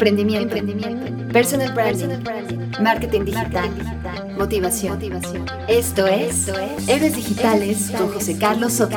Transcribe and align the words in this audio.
Emprendimiento. 0.00 0.56
Personal 1.30 1.74
branding. 1.74 2.08
Marketing 2.80 3.22
digital. 3.22 3.68
Motivación. 4.38 4.98
Esto 5.68 6.06
es 6.06 6.48
Héroes 6.88 7.16
Digitales 7.16 7.92
con 7.94 8.08
José 8.08 8.38
Carlos 8.38 8.72
Soto. 8.72 8.96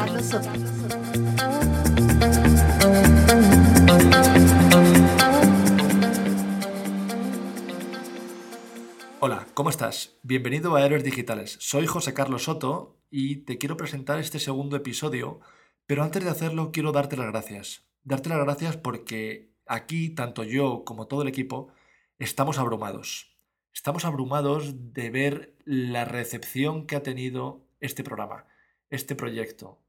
Hola, 9.19 9.45
¿cómo 9.53 9.69
estás? 9.69 10.15
Bienvenido 10.23 10.73
a 10.77 10.85
Héroes 10.85 11.03
Digitales. 11.03 11.57
Soy 11.59 11.85
José 11.85 12.13
Carlos 12.13 12.43
Soto 12.43 12.95
y 13.11 13.43
te 13.43 13.57
quiero 13.57 13.75
presentar 13.75 14.19
este 14.19 14.39
segundo 14.39 14.77
episodio, 14.77 15.41
pero 15.85 16.01
antes 16.01 16.23
de 16.23 16.29
hacerlo 16.29 16.71
quiero 16.71 16.93
darte 16.93 17.17
las 17.17 17.27
gracias. 17.27 17.89
Darte 18.05 18.29
las 18.29 18.39
gracias 18.39 18.77
porque 18.77 19.52
aquí, 19.65 20.09
tanto 20.09 20.43
yo 20.43 20.83
como 20.85 21.07
todo 21.07 21.21
el 21.21 21.27
equipo, 21.27 21.71
estamos 22.19 22.57
abrumados. 22.57 23.35
Estamos 23.73 24.05
abrumados 24.05 24.93
de 24.93 25.09
ver 25.09 25.55
la 25.65 26.05
recepción 26.05 26.85
que 26.85 26.95
ha 26.95 27.03
tenido 27.03 27.65
este 27.79 28.03
programa, 28.03 28.45
este 28.89 29.15
proyecto. 29.15 29.79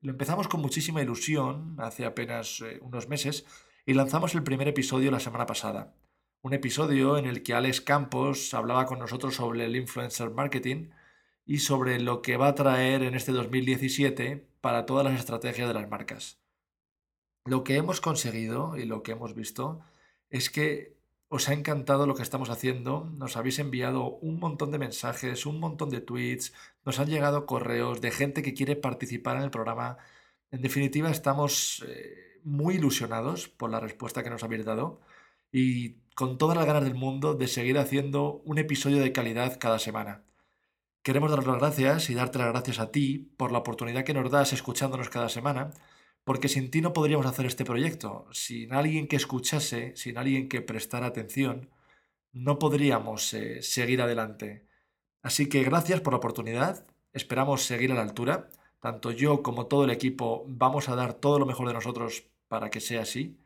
Lo 0.00 0.12
empezamos 0.12 0.48
con 0.48 0.60
muchísima 0.60 1.02
ilusión 1.02 1.76
hace 1.78 2.04
apenas 2.04 2.60
eh, 2.60 2.78
unos 2.82 3.08
meses 3.08 3.46
y 3.86 3.94
lanzamos 3.94 4.34
el 4.34 4.42
primer 4.42 4.68
episodio 4.68 5.10
la 5.10 5.20
semana 5.20 5.46
pasada. 5.46 5.94
Un 6.42 6.52
episodio 6.52 7.18
en 7.18 7.26
el 7.26 7.42
que 7.42 7.54
Alex 7.54 7.80
Campos 7.80 8.54
hablaba 8.54 8.86
con 8.86 8.98
nosotros 8.98 9.34
sobre 9.34 9.64
el 9.64 9.74
influencer 9.76 10.30
marketing 10.30 10.90
y 11.44 11.58
sobre 11.58 11.98
lo 11.98 12.22
que 12.22 12.36
va 12.36 12.48
a 12.48 12.54
traer 12.54 13.02
en 13.02 13.14
este 13.14 13.32
2017 13.32 14.48
para 14.60 14.86
todas 14.86 15.04
las 15.04 15.18
estrategias 15.18 15.66
de 15.66 15.74
las 15.74 15.88
marcas. 15.88 16.40
Lo 17.48 17.64
que 17.64 17.76
hemos 17.76 18.02
conseguido 18.02 18.76
y 18.76 18.84
lo 18.84 19.02
que 19.02 19.12
hemos 19.12 19.34
visto 19.34 19.80
es 20.28 20.50
que 20.50 20.98
os 21.28 21.48
ha 21.48 21.54
encantado 21.54 22.06
lo 22.06 22.14
que 22.14 22.22
estamos 22.22 22.50
haciendo, 22.50 23.10
nos 23.16 23.38
habéis 23.38 23.58
enviado 23.58 24.16
un 24.18 24.38
montón 24.38 24.70
de 24.70 24.78
mensajes, 24.78 25.46
un 25.46 25.58
montón 25.58 25.88
de 25.88 26.02
tweets, 26.02 26.52
nos 26.84 26.98
han 27.00 27.08
llegado 27.08 27.46
correos 27.46 28.02
de 28.02 28.10
gente 28.10 28.42
que 28.42 28.52
quiere 28.52 28.76
participar 28.76 29.38
en 29.38 29.44
el 29.44 29.50
programa. 29.50 29.96
En 30.50 30.60
definitiva, 30.60 31.10
estamos 31.10 31.82
eh, 31.88 32.38
muy 32.44 32.74
ilusionados 32.74 33.48
por 33.48 33.70
la 33.70 33.80
respuesta 33.80 34.22
que 34.22 34.30
nos 34.30 34.44
habéis 34.44 34.66
dado 34.66 35.00
y 35.50 36.00
con 36.14 36.36
todas 36.36 36.56
las 36.56 36.66
ganas 36.66 36.84
del 36.84 36.96
mundo 36.96 37.32
de 37.32 37.48
seguir 37.48 37.78
haciendo 37.78 38.42
un 38.44 38.58
episodio 38.58 38.98
de 38.98 39.12
calidad 39.12 39.58
cada 39.58 39.78
semana. 39.78 40.22
Queremos 41.02 41.30
dar 41.30 41.46
las 41.46 41.58
gracias 41.58 42.10
y 42.10 42.14
darte 42.14 42.38
las 42.40 42.48
gracias 42.48 42.78
a 42.78 42.90
ti 42.90 43.32
por 43.38 43.52
la 43.52 43.58
oportunidad 43.60 44.04
que 44.04 44.12
nos 44.12 44.30
das 44.30 44.52
escuchándonos 44.52 45.08
cada 45.08 45.30
semana 45.30 45.70
porque 46.28 46.48
sin 46.48 46.70
ti 46.70 46.82
no 46.82 46.92
podríamos 46.92 47.24
hacer 47.24 47.46
este 47.46 47.64
proyecto. 47.64 48.26
Sin 48.32 48.74
alguien 48.74 49.08
que 49.08 49.16
escuchase, 49.16 49.96
sin 49.96 50.18
alguien 50.18 50.50
que 50.50 50.60
prestara 50.60 51.06
atención, 51.06 51.70
no 52.32 52.58
podríamos 52.58 53.32
eh, 53.32 53.62
seguir 53.62 54.02
adelante. 54.02 54.68
Así 55.22 55.48
que 55.48 55.64
gracias 55.64 56.02
por 56.02 56.12
la 56.12 56.18
oportunidad, 56.18 56.86
esperamos 57.14 57.62
seguir 57.62 57.92
a 57.92 57.94
la 57.94 58.02
altura. 58.02 58.50
Tanto 58.78 59.10
yo 59.10 59.42
como 59.42 59.68
todo 59.68 59.84
el 59.84 59.90
equipo 59.90 60.44
vamos 60.46 60.90
a 60.90 60.96
dar 60.96 61.14
todo 61.14 61.38
lo 61.38 61.46
mejor 61.46 61.66
de 61.66 61.72
nosotros 61.72 62.24
para 62.46 62.68
que 62.68 62.80
sea 62.80 63.00
así. 63.00 63.40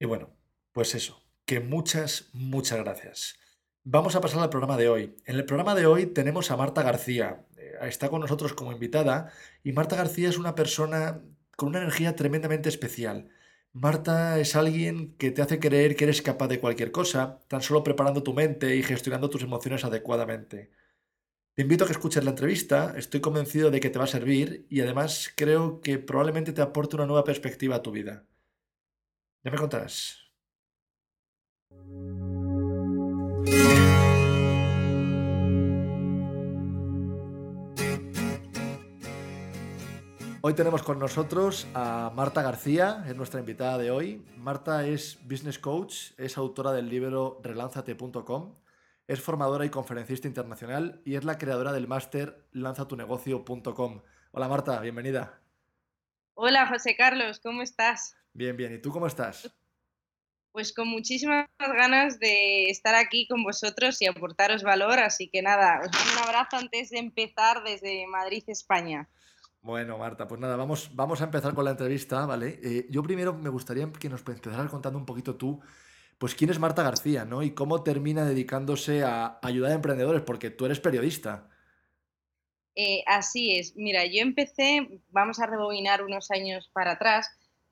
Y 0.00 0.06
bueno, 0.06 0.30
pues 0.72 0.94
eso, 0.94 1.22
que 1.44 1.60
muchas, 1.60 2.30
muchas 2.32 2.78
gracias. 2.78 3.38
Vamos 3.84 4.16
a 4.16 4.22
pasar 4.22 4.40
al 4.40 4.48
programa 4.48 4.78
de 4.78 4.88
hoy. 4.88 5.14
En 5.26 5.36
el 5.36 5.44
programa 5.44 5.74
de 5.74 5.84
hoy 5.84 6.06
tenemos 6.06 6.50
a 6.50 6.56
Marta 6.56 6.82
García. 6.82 7.44
Eh, 7.58 7.74
está 7.82 8.08
con 8.08 8.22
nosotros 8.22 8.54
como 8.54 8.72
invitada 8.72 9.30
y 9.62 9.72
Marta 9.72 9.94
García 9.94 10.30
es 10.30 10.38
una 10.38 10.54
persona 10.54 11.20
con 11.58 11.70
una 11.70 11.80
energía 11.80 12.14
tremendamente 12.14 12.68
especial. 12.68 13.30
Marta 13.72 14.38
es 14.38 14.54
alguien 14.54 15.16
que 15.16 15.32
te 15.32 15.42
hace 15.42 15.58
creer 15.58 15.96
que 15.96 16.04
eres 16.04 16.22
capaz 16.22 16.46
de 16.46 16.60
cualquier 16.60 16.92
cosa, 16.92 17.40
tan 17.48 17.62
solo 17.62 17.82
preparando 17.82 18.22
tu 18.22 18.32
mente 18.32 18.76
y 18.76 18.84
gestionando 18.84 19.28
tus 19.28 19.42
emociones 19.42 19.84
adecuadamente. 19.84 20.70
Te 21.54 21.62
invito 21.62 21.82
a 21.82 21.88
que 21.88 21.94
escuches 21.94 22.22
la 22.22 22.30
entrevista, 22.30 22.94
estoy 22.96 23.20
convencido 23.20 23.72
de 23.72 23.80
que 23.80 23.90
te 23.90 23.98
va 23.98 24.04
a 24.04 24.08
servir 24.08 24.66
y 24.70 24.82
además 24.82 25.32
creo 25.34 25.80
que 25.80 25.98
probablemente 25.98 26.52
te 26.52 26.62
aporte 26.62 26.94
una 26.94 27.06
nueva 27.06 27.24
perspectiva 27.24 27.76
a 27.76 27.82
tu 27.82 27.90
vida. 27.90 28.24
Ya 29.42 29.50
me 29.50 29.58
contarás. 29.58 30.30
Hoy 40.40 40.54
tenemos 40.54 40.84
con 40.84 41.00
nosotros 41.00 41.66
a 41.74 42.12
Marta 42.14 42.42
García, 42.42 43.04
es 43.08 43.16
nuestra 43.16 43.40
invitada 43.40 43.76
de 43.76 43.90
hoy. 43.90 44.24
Marta 44.36 44.86
es 44.86 45.18
business 45.24 45.58
coach, 45.58 46.12
es 46.16 46.38
autora 46.38 46.70
del 46.70 46.88
libro 46.88 47.40
relanzate.com, 47.42 48.54
es 49.08 49.20
formadora 49.20 49.64
y 49.64 49.70
conferencista 49.70 50.28
internacional 50.28 51.02
y 51.04 51.16
es 51.16 51.24
la 51.24 51.38
creadora 51.38 51.72
del 51.72 51.88
máster 51.88 52.46
lanzatunegocio.com. 52.52 54.02
Hola 54.30 54.48
Marta, 54.48 54.78
bienvenida. 54.80 55.40
Hola 56.34 56.68
José 56.68 56.94
Carlos, 56.96 57.40
¿cómo 57.40 57.62
estás? 57.62 58.14
Bien, 58.32 58.56
bien. 58.56 58.72
¿Y 58.72 58.78
tú 58.78 58.92
cómo 58.92 59.08
estás? 59.08 59.52
Pues 60.52 60.72
con 60.72 60.86
muchísimas 60.86 61.48
ganas 61.58 62.20
de 62.20 62.70
estar 62.70 62.94
aquí 62.94 63.26
con 63.26 63.42
vosotros 63.42 64.00
y 64.02 64.06
aportaros 64.06 64.62
valor, 64.62 65.00
así 65.00 65.28
que 65.28 65.42
nada, 65.42 65.80
os 65.80 65.90
mando 65.92 66.12
un 66.12 66.28
abrazo 66.28 66.58
antes 66.58 66.90
de 66.90 66.98
empezar 66.98 67.64
desde 67.64 68.06
Madrid, 68.06 68.44
España. 68.46 69.08
Bueno, 69.68 69.98
Marta, 69.98 70.26
pues 70.26 70.40
nada, 70.40 70.56
vamos, 70.56 70.92
vamos 70.94 71.20
a 71.20 71.24
empezar 71.24 71.52
con 71.52 71.62
la 71.62 71.72
entrevista, 71.72 72.24
¿vale? 72.24 72.58
Eh, 72.64 72.86
yo 72.88 73.02
primero 73.02 73.34
me 73.34 73.50
gustaría 73.50 73.86
que 73.92 74.08
nos 74.08 74.26
empezaras 74.26 74.70
contando 74.70 74.98
un 74.98 75.04
poquito 75.04 75.36
tú, 75.36 75.60
pues 76.16 76.34
quién 76.34 76.48
es 76.48 76.58
Marta 76.58 76.82
García, 76.82 77.26
¿no? 77.26 77.42
Y 77.42 77.50
cómo 77.50 77.82
termina 77.82 78.24
dedicándose 78.24 79.04
a 79.04 79.38
ayudar 79.42 79.72
a 79.72 79.74
emprendedores, 79.74 80.22
porque 80.22 80.48
tú 80.48 80.64
eres 80.64 80.80
periodista. 80.80 81.50
Eh, 82.76 83.04
así 83.06 83.58
es. 83.58 83.76
Mira, 83.76 84.06
yo 84.06 84.22
empecé, 84.22 85.02
vamos 85.10 85.38
a 85.38 85.44
rebobinar 85.44 86.02
unos 86.02 86.30
años 86.30 86.70
para 86.72 86.92
atrás, 86.92 87.28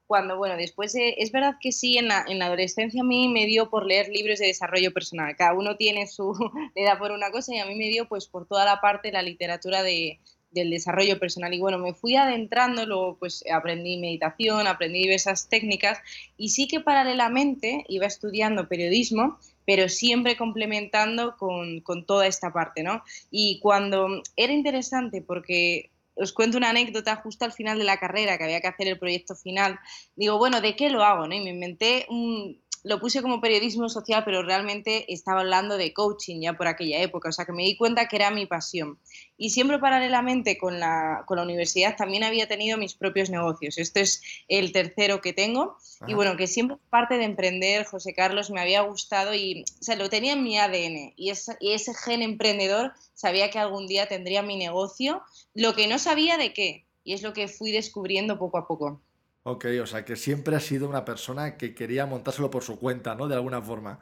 cuando, 0.07 0.37
bueno, 0.37 0.59
después 0.59 0.93
es 0.95 1.33
verdad 1.33 1.55
que 1.59 1.73
sí, 1.73 1.97
en 1.97 2.09
la, 2.09 2.27
en 2.29 2.41
la, 2.41 2.47
adolescencia 2.47 3.01
a 3.01 3.05
mí 3.05 3.31
me 3.31 3.47
dio 3.47 3.71
por 3.71 3.87
leer 3.87 4.11
libros 4.11 4.39
de 4.39 4.49
desarrollo 4.49 4.93
personal. 4.93 5.35
Cada 5.35 5.55
uno 5.55 5.77
tiene 5.77 6.07
su, 6.07 6.35
le 6.77 6.85
da 6.85 6.99
por 6.99 7.13
una 7.13 7.31
cosa 7.31 7.55
y 7.55 7.59
a 7.59 7.65
mí 7.65 7.75
me 7.75 7.89
dio 7.89 8.07
pues 8.07 8.29
por 8.29 8.47
toda 8.47 8.67
la 8.67 8.83
parte 8.83 9.11
la 9.11 9.23
literatura 9.23 9.83
de, 9.83 10.21
del 10.61 10.71
desarrollo 10.71 11.19
personal. 11.19 11.55
Y 11.55 11.61
bueno, 11.61 11.79
me 11.79 11.95
fui 11.95 12.17
adentrando, 12.17 12.87
luego 12.87 13.17
pues 13.19 13.45
aprendí 13.53 13.97
meditación, 13.99 14.67
aprendí 14.67 15.03
diversas 15.03 15.49
técnicas 15.49 15.99
y 16.37 16.49
sí 16.49 16.67
que 16.67 16.81
paralelamente 16.81 17.85
iba 17.89 18.07
estudiando 18.07 18.69
periodismo, 18.69 19.39
pero 19.65 19.89
siempre 19.89 20.37
complementando 20.37 21.37
con, 21.37 21.81
con 21.81 22.07
toda 22.07 22.27
esta 22.27 22.53
parte, 22.53 22.83
¿no? 22.83 23.03
Y 23.31 23.61
cuando 23.61 24.23
era 24.37 24.53
interesante 24.53 25.23
porque 25.23 25.91
os 26.17 26.33
cuento 26.33 26.57
una 26.57 26.71
anécdota 26.71 27.17
justo 27.17 27.45
al 27.45 27.53
final 27.53 27.79
de 27.79 27.85
la 27.85 27.99
carrera, 27.99 28.39
que 28.39 28.45
había 28.45 28.61
que 28.61 28.69
hacer 28.69 28.89
el 28.89 28.99
proyecto 28.99 29.35
final. 29.35 29.79
Digo, 30.17 30.39
bueno, 30.39 30.63
¿de 30.63 30.75
qué 30.75 30.89
lo 30.89 31.05
hago? 31.05 31.29
¿no? 31.29 31.35
Y 31.35 31.41
me 31.45 31.51
inventé 31.51 32.07
un, 32.09 32.59
lo 32.87 33.01
puse 33.01 33.21
como 33.21 33.41
periodismo 33.41 33.89
social, 33.89 34.23
pero 34.25 34.45
realmente 34.45 35.13
estaba 35.13 35.41
hablando 35.41 35.77
de 35.77 35.93
coaching 35.93 36.41
ya 36.41 36.53
por 36.53 36.69
aquella 36.69 37.03
época, 37.03 37.31
o 37.31 37.33
sea 37.33 37.45
que 37.45 37.53
me 37.53 37.65
di 37.65 37.77
cuenta 37.77 38.07
que 38.07 38.15
era 38.15 38.31
mi 38.31 38.47
pasión. 38.47 39.01
Y 39.37 39.51
siempre 39.51 39.81
paralelamente 39.81 40.57
con 40.57 40.79
la, 40.79 41.25
con 41.27 41.39
la 41.39 41.43
universidad 41.43 41.97
también 41.97 42.23
había 42.23 42.47
tenido 42.47 42.79
mis 42.79 42.95
propios 42.95 43.29
negocios. 43.29 43.77
Este 43.79 44.03
es 44.03 44.23
el 44.47 44.71
tercero 44.71 45.21
que 45.21 45.33
tengo. 45.33 45.77
Y 46.07 46.15
bueno, 46.15 46.37
que 46.37 46.47
siempre 46.47 46.77
parte 46.89 47.19
de 47.19 47.25
emprender, 47.25 47.85
José 47.87 48.15
Carlos, 48.15 48.51
me 48.51 48.61
había 48.61 48.83
gustado 48.83 49.35
y 49.35 49.65
o 49.81 49.83
sea, 49.83 49.97
lo 49.97 50.09
tenía 50.09 50.35
en 50.35 50.45
mi 50.45 50.57
ADN. 50.57 51.13
Y, 51.17 51.33
y 51.59 51.73
ese 51.73 51.93
gen 51.93 52.23
emprendedor 52.23 52.93
sabía 53.15 53.51
que 53.51 53.59
algún 53.59 53.89
día 53.89 54.07
tendría 54.07 54.43
mi 54.43 54.57
negocio, 54.57 55.23
lo 55.55 55.75
que 55.75 55.89
no 55.89 55.99
sabía 55.99 56.39
de 56.39 56.53
qué. 56.53 56.87
Y 57.03 57.15
es 57.15 57.23
lo 57.23 57.33
que 57.33 57.49
fui 57.49 57.73
descubriendo 57.73 58.39
poco 58.39 58.59
a 58.59 58.69
poco. 58.69 59.03
Ok, 59.49 59.65
o 59.81 59.87
sea 59.87 60.05
que 60.05 60.17
siempre 60.17 60.57
ha 60.57 60.61
sido 60.61 60.89
una 60.89 61.05
persona 61.05 61.57
que 61.57 61.73
quería 61.73 62.05
montárselo 62.05 62.51
por 62.51 62.65
su 62.65 62.81
cuenta, 62.81 63.15
¿no? 63.15 63.29
De 63.29 63.37
alguna 63.37 63.63
forma. 63.63 64.01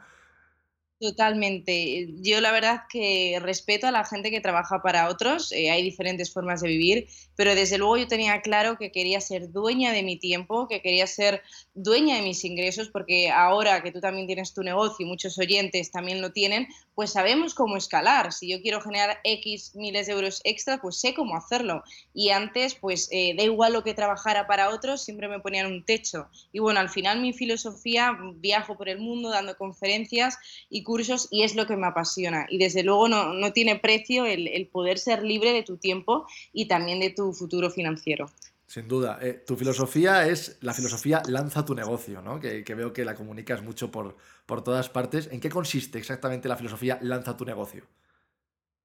Totalmente. 1.01 2.07
Yo 2.21 2.39
la 2.39 2.53
verdad 2.53 2.83
que 2.89 3.37
respeto 3.41 3.85
a 3.85 3.91
la 3.91 4.05
gente 4.05 4.31
que 4.31 4.39
trabaja 4.39 4.81
para 4.81 5.09
otros, 5.09 5.51
eh, 5.51 5.69
hay 5.69 5.83
diferentes 5.83 6.31
formas 6.31 6.61
de 6.61 6.69
vivir, 6.69 7.07
pero 7.35 7.53
desde 7.53 7.77
luego 7.77 7.97
yo 7.97 8.07
tenía 8.07 8.41
claro 8.41 8.77
que 8.77 8.93
quería 8.93 9.19
ser 9.19 9.51
dueña 9.51 9.91
de 9.91 10.03
mi 10.03 10.17
tiempo, 10.17 10.69
que 10.69 10.81
quería 10.81 11.05
ser 11.05 11.41
dueña 11.73 12.15
de 12.15 12.21
mis 12.21 12.45
ingresos, 12.45 12.87
porque 12.87 13.29
ahora 13.29 13.83
que 13.83 13.91
tú 13.91 13.99
también 13.99 14.25
tienes 14.25 14.53
tu 14.53 14.63
negocio 14.63 15.05
y 15.05 15.09
muchos 15.09 15.37
oyentes 15.37 15.91
también 15.91 16.21
lo 16.21 16.31
tienen, 16.31 16.65
pues 16.93 17.11
sabemos 17.11 17.53
cómo 17.55 17.75
escalar. 17.75 18.31
Si 18.31 18.47
yo 18.49 18.61
quiero 18.61 18.79
generar 18.79 19.19
X 19.25 19.75
miles 19.75 20.07
de 20.07 20.13
euros 20.13 20.39
extra, 20.45 20.79
pues 20.79 20.97
sé 21.01 21.13
cómo 21.13 21.35
hacerlo. 21.35 21.83
Y 22.13 22.29
antes, 22.29 22.73
pues 22.75 23.09
eh, 23.11 23.35
da 23.35 23.43
igual 23.43 23.73
lo 23.73 23.83
que 23.83 23.93
trabajara 23.93 24.47
para 24.47 24.69
otros, 24.69 25.03
siempre 25.03 25.27
me 25.27 25.41
ponían 25.41 25.65
un 25.67 25.83
techo. 25.83 26.29
Y 26.53 26.59
bueno, 26.59 26.79
al 26.79 26.89
final 26.89 27.19
mi 27.19 27.33
filosofía, 27.33 28.17
viajo 28.37 28.77
por 28.77 28.87
el 28.87 28.99
mundo 28.99 29.29
dando 29.29 29.57
conferencias 29.57 30.37
y 30.69 30.83
cursos 30.85 31.27
y 31.29 31.43
es 31.43 31.55
lo 31.55 31.67
que 31.67 31.75
me 31.75 31.87
apasiona. 31.87 32.45
Y 32.49 32.57
desde 32.57 32.83
luego 32.83 33.09
no, 33.09 33.33
no 33.33 33.51
tiene 33.51 33.75
precio 33.75 34.25
el, 34.25 34.47
el 34.47 34.67
poder 34.67 34.97
ser 34.97 35.23
libre 35.23 35.51
de 35.51 35.63
tu 35.63 35.75
tiempo 35.75 36.25
y 36.53 36.69
también 36.69 37.01
de 37.01 37.09
tu 37.09 37.33
futuro 37.33 37.69
financiero. 37.69 38.29
Sin 38.67 38.87
duda. 38.87 39.19
Eh, 39.21 39.43
tu 39.45 39.55
filosofía 39.55 40.25
es 40.27 40.57
la 40.61 40.73
filosofía 40.73 41.21
lanza 41.27 41.63
tu 41.63 41.75
negocio, 41.75 42.21
¿no? 42.21 42.39
Que, 42.39 42.63
veo 42.75 42.91
que 42.93 43.05
la 43.05 43.13
comunicas 43.13 43.61
mucho 43.61 43.91
por, 43.91 44.17
por 44.45 44.63
todas 44.63 44.89
partes. 44.89 45.29
¿En 45.31 45.39
qué 45.39 45.49
consiste 45.49 45.99
exactamente 45.99 46.49
la 46.49 46.57
filosofía 46.57 46.97
lanza 47.01 47.37
tu 47.37 47.45
negocio? 47.45 47.85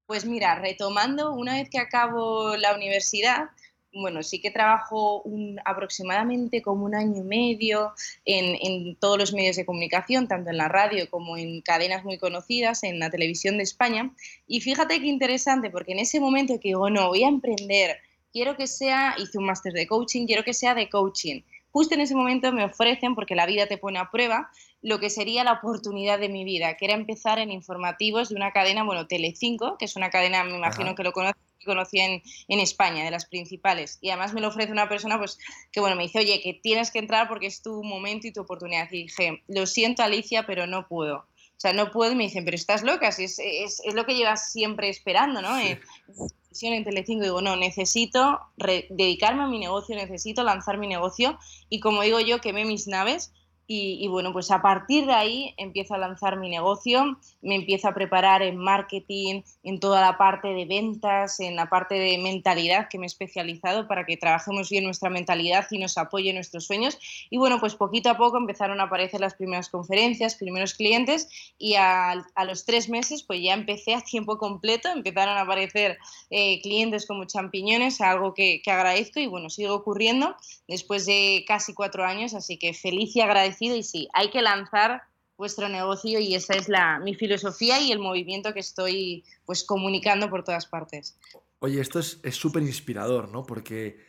Pues 0.06 0.26
mira, 0.26 0.56
retomando, 0.56 1.32
una 1.32 1.54
vez 1.54 1.70
que 1.70 1.78
acabo 1.78 2.56
la 2.56 2.74
universidad, 2.74 3.50
bueno, 3.92 4.22
sí 4.22 4.40
que 4.40 4.50
trabajo 4.50 5.22
un, 5.22 5.58
aproximadamente 5.64 6.62
como 6.62 6.84
un 6.84 6.94
año 6.94 7.18
y 7.18 7.24
medio 7.24 7.92
en, 8.24 8.56
en, 8.60 8.96
todos 8.96 9.18
los 9.18 9.32
medios 9.32 9.56
de 9.56 9.66
comunicación, 9.66 10.28
tanto 10.28 10.50
en 10.50 10.56
la 10.56 10.68
radio 10.68 11.08
como 11.10 11.36
en 11.36 11.60
cadenas 11.60 12.04
muy 12.04 12.18
conocidas, 12.18 12.82
en 12.84 12.98
la 12.98 13.10
televisión 13.10 13.56
de 13.56 13.64
España. 13.64 14.12
Y 14.46 14.60
fíjate 14.60 15.00
qué 15.00 15.06
interesante, 15.06 15.70
porque 15.70 15.92
en 15.92 15.98
ese 15.98 16.20
momento 16.20 16.54
que 16.60 16.68
digo, 16.68 16.90
no, 16.90 17.08
voy 17.08 17.24
a 17.24 17.28
emprender, 17.28 17.98
quiero 18.32 18.56
que 18.56 18.66
sea, 18.66 19.14
hice 19.18 19.38
un 19.38 19.44
máster 19.44 19.72
de 19.72 19.86
coaching, 19.86 20.26
quiero 20.26 20.44
que 20.44 20.54
sea 20.54 20.74
de 20.74 20.88
coaching. 20.88 21.42
Justo 21.72 21.94
en 21.94 22.00
ese 22.00 22.14
momento 22.14 22.52
me 22.52 22.64
ofrecen, 22.64 23.14
porque 23.14 23.34
la 23.34 23.46
vida 23.46 23.66
te 23.66 23.78
pone 23.78 23.98
a 23.98 24.10
prueba, 24.10 24.50
lo 24.82 24.98
que 24.98 25.10
sería 25.10 25.44
la 25.44 25.52
oportunidad 25.52 26.18
de 26.18 26.28
mi 26.28 26.44
vida, 26.44 26.76
que 26.76 26.86
era 26.86 26.94
empezar 26.94 27.38
en 27.38 27.50
informativos 27.50 28.30
de 28.30 28.34
una 28.34 28.52
cadena, 28.52 28.82
bueno, 28.82 29.06
Telecinco, 29.06 29.76
que 29.78 29.84
es 29.84 29.94
una 29.94 30.10
cadena, 30.10 30.42
me 30.42 30.56
imagino 30.56 30.94
que 30.94 31.04
lo 31.04 31.12
conoces, 31.12 31.40
que 31.60 31.66
conocí 31.66 32.00
en, 32.00 32.22
en, 32.48 32.58
España, 32.58 33.04
de 33.04 33.10
las 33.10 33.26
principales. 33.26 33.98
Y 34.00 34.08
además 34.08 34.32
me 34.32 34.40
lo 34.40 34.48
ofrece 34.48 34.72
una 34.72 34.88
persona 34.88 35.18
pues, 35.18 35.38
que 35.70 35.80
bueno, 35.80 35.94
me 35.94 36.04
dice, 36.04 36.18
oye, 36.18 36.40
que 36.40 36.54
tienes 36.54 36.90
que 36.90 36.98
entrar 36.98 37.28
porque 37.28 37.46
es 37.46 37.62
tu 37.62 37.84
momento 37.84 38.26
y 38.26 38.32
tu 38.32 38.40
oportunidad. 38.40 38.88
Y 38.90 39.04
dije, 39.04 39.42
lo 39.46 39.66
siento 39.66 40.02
Alicia, 40.02 40.46
pero 40.46 40.66
no 40.66 40.88
puedo. 40.88 41.18
O 41.18 41.60
sea, 41.60 41.74
no 41.74 41.90
puedo 41.90 42.12
y 42.12 42.14
me 42.14 42.24
dicen, 42.24 42.46
pero 42.46 42.54
estás 42.54 42.82
loca, 42.82 43.12
si 43.12 43.24
es, 43.24 43.38
es, 43.38 43.82
es, 43.84 43.92
lo 43.94 44.06
que 44.06 44.14
llevas 44.14 44.50
siempre 44.50 44.88
esperando, 44.88 45.42
¿no? 45.42 45.58
Sí. 45.58 46.66
En, 46.66 46.72
en 46.72 46.84
Telecinco 46.84 47.22
digo, 47.22 47.42
no, 47.42 47.54
necesito 47.54 48.40
dedicarme 48.88 49.42
a 49.42 49.46
mi 49.46 49.58
negocio, 49.58 49.94
necesito 49.94 50.42
lanzar 50.42 50.78
mi 50.78 50.86
negocio 50.86 51.38
y 51.68 51.80
como 51.80 52.00
digo 52.00 52.18
yo, 52.18 52.40
quemé 52.40 52.64
mis 52.64 52.88
naves 52.88 53.32
y, 53.72 54.08
bueno, 54.08 54.32
pues 54.32 54.50
a 54.50 54.60
partir 54.60 55.06
de 55.06 55.12
ahí 55.12 55.54
empiezo 55.56 55.94
a 55.94 55.98
lanzar 55.98 56.36
mi 56.36 56.50
negocio, 56.50 57.16
me 57.40 57.54
empiezo 57.54 57.86
a 57.86 57.94
preparar 57.94 58.42
en 58.42 58.56
marketing, 58.56 59.42
en 59.62 59.78
toda 59.78 60.00
la 60.00 60.18
parte 60.18 60.48
de 60.48 60.64
ventas, 60.64 61.38
en 61.38 61.54
la 61.54 61.70
parte 61.70 61.94
de 61.94 62.18
mentalidad 62.18 62.88
que 62.88 62.98
me 62.98 63.04
he 63.04 63.06
especializado 63.06 63.86
para 63.86 64.06
que 64.06 64.16
trabajemos 64.16 64.70
bien 64.70 64.82
nuestra 64.82 65.08
mentalidad 65.08 65.68
y 65.70 65.78
nos 65.78 65.96
apoye 65.98 66.32
nuestros 66.32 66.66
sueños. 66.66 66.98
Y 67.30 67.38
bueno, 67.38 67.60
pues 67.60 67.76
poquito 67.76 68.10
a 68.10 68.16
poco 68.16 68.38
empezaron 68.38 68.80
a 68.80 68.84
aparecer 68.84 69.20
las 69.20 69.34
primeras 69.34 69.68
conferencias, 69.68 70.34
primeros 70.34 70.74
clientes 70.74 71.28
y 71.56 71.76
a, 71.76 72.10
a 72.34 72.44
los 72.44 72.64
tres 72.64 72.88
meses 72.88 73.22
pues 73.22 73.40
ya 73.40 73.54
empecé 73.54 73.94
a 73.94 74.00
tiempo 74.00 74.36
completo, 74.36 74.88
empezaron 74.88 75.38
a 75.38 75.42
aparecer 75.42 75.96
eh, 76.30 76.60
clientes 76.62 77.06
como 77.06 77.24
champiñones, 77.24 78.00
algo 78.00 78.34
que, 78.34 78.62
que 78.64 78.70
agradezco 78.72 79.20
y 79.20 79.28
bueno, 79.28 79.48
sigue 79.48 79.70
ocurriendo 79.70 80.34
después 80.66 81.06
de 81.06 81.44
casi 81.46 81.72
cuatro 81.72 82.04
años, 82.04 82.34
así 82.34 82.58
que 82.58 82.74
feliz 82.74 83.14
y 83.14 83.20
y 83.60 83.82
sí, 83.82 84.08
hay 84.12 84.30
que 84.30 84.42
lanzar 84.42 85.02
vuestro 85.36 85.68
negocio 85.68 86.18
y 86.20 86.34
esa 86.34 86.54
es 86.54 86.68
la, 86.68 86.98
mi 86.98 87.14
filosofía 87.14 87.80
y 87.80 87.92
el 87.92 87.98
movimiento 87.98 88.52
que 88.52 88.60
estoy 88.60 89.24
pues 89.46 89.64
comunicando 89.64 90.28
por 90.28 90.44
todas 90.44 90.66
partes. 90.66 91.18
Oye, 91.60 91.80
esto 91.80 91.98
es 91.98 92.20
súper 92.34 92.62
inspirador, 92.62 93.28
¿no? 93.28 93.44
Porque, 93.44 94.00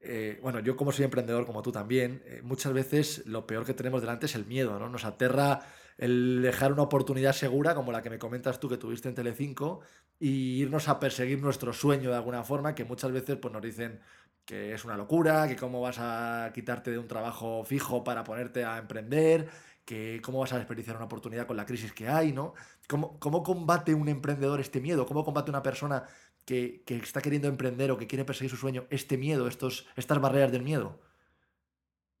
eh, 0.00 0.38
bueno, 0.42 0.60
yo 0.60 0.76
como 0.76 0.92
soy 0.92 1.04
emprendedor, 1.04 1.44
como 1.44 1.62
tú 1.62 1.72
también, 1.72 2.22
eh, 2.26 2.40
muchas 2.42 2.72
veces 2.72 3.26
lo 3.26 3.46
peor 3.46 3.64
que 3.64 3.74
tenemos 3.74 4.00
delante 4.00 4.26
es 4.26 4.34
el 4.34 4.46
miedo, 4.46 4.78
¿no? 4.78 4.88
Nos 4.88 5.04
aterra 5.04 5.66
el 5.98 6.42
dejar 6.42 6.72
una 6.72 6.82
oportunidad 6.82 7.32
segura, 7.32 7.74
como 7.74 7.90
la 7.90 8.02
que 8.02 8.10
me 8.10 8.18
comentas 8.18 8.60
tú 8.60 8.68
que 8.68 8.76
tuviste 8.76 9.08
en 9.08 9.14
Telecinco, 9.14 9.80
y 10.20 10.60
irnos 10.60 10.88
a 10.88 11.00
perseguir 11.00 11.40
nuestro 11.40 11.72
sueño 11.72 12.10
de 12.10 12.16
alguna 12.16 12.44
forma, 12.44 12.74
que 12.74 12.84
muchas 12.84 13.12
veces 13.12 13.36
pues, 13.36 13.52
nos 13.52 13.62
dicen, 13.62 14.00
que 14.46 14.72
es 14.72 14.84
una 14.84 14.96
locura, 14.96 15.48
que 15.48 15.56
cómo 15.56 15.80
vas 15.80 15.98
a 15.98 16.50
quitarte 16.54 16.92
de 16.92 16.98
un 16.98 17.08
trabajo 17.08 17.64
fijo 17.64 18.04
para 18.04 18.22
ponerte 18.22 18.64
a 18.64 18.78
emprender, 18.78 19.48
que 19.84 20.20
cómo 20.22 20.38
vas 20.38 20.52
a 20.52 20.58
desperdiciar 20.58 20.96
una 20.96 21.06
oportunidad 21.06 21.46
con 21.46 21.56
la 21.56 21.66
crisis 21.66 21.92
que 21.92 22.08
hay, 22.08 22.32
¿no? 22.32 22.54
¿Cómo, 22.88 23.18
cómo 23.18 23.42
combate 23.42 23.92
un 23.92 24.08
emprendedor 24.08 24.60
este 24.60 24.80
miedo? 24.80 25.04
¿Cómo 25.04 25.24
combate 25.24 25.50
una 25.50 25.62
persona 25.62 26.04
que, 26.44 26.82
que, 26.86 26.96
está 26.96 27.20
queriendo 27.20 27.48
emprender 27.48 27.90
o 27.90 27.98
que 27.98 28.06
quiere 28.06 28.24
perseguir 28.24 28.50
su 28.50 28.56
sueño 28.56 28.86
este 28.90 29.18
miedo, 29.18 29.48
estos, 29.48 29.88
estas 29.96 30.20
barreras 30.20 30.52
del 30.52 30.62
miedo? 30.62 31.00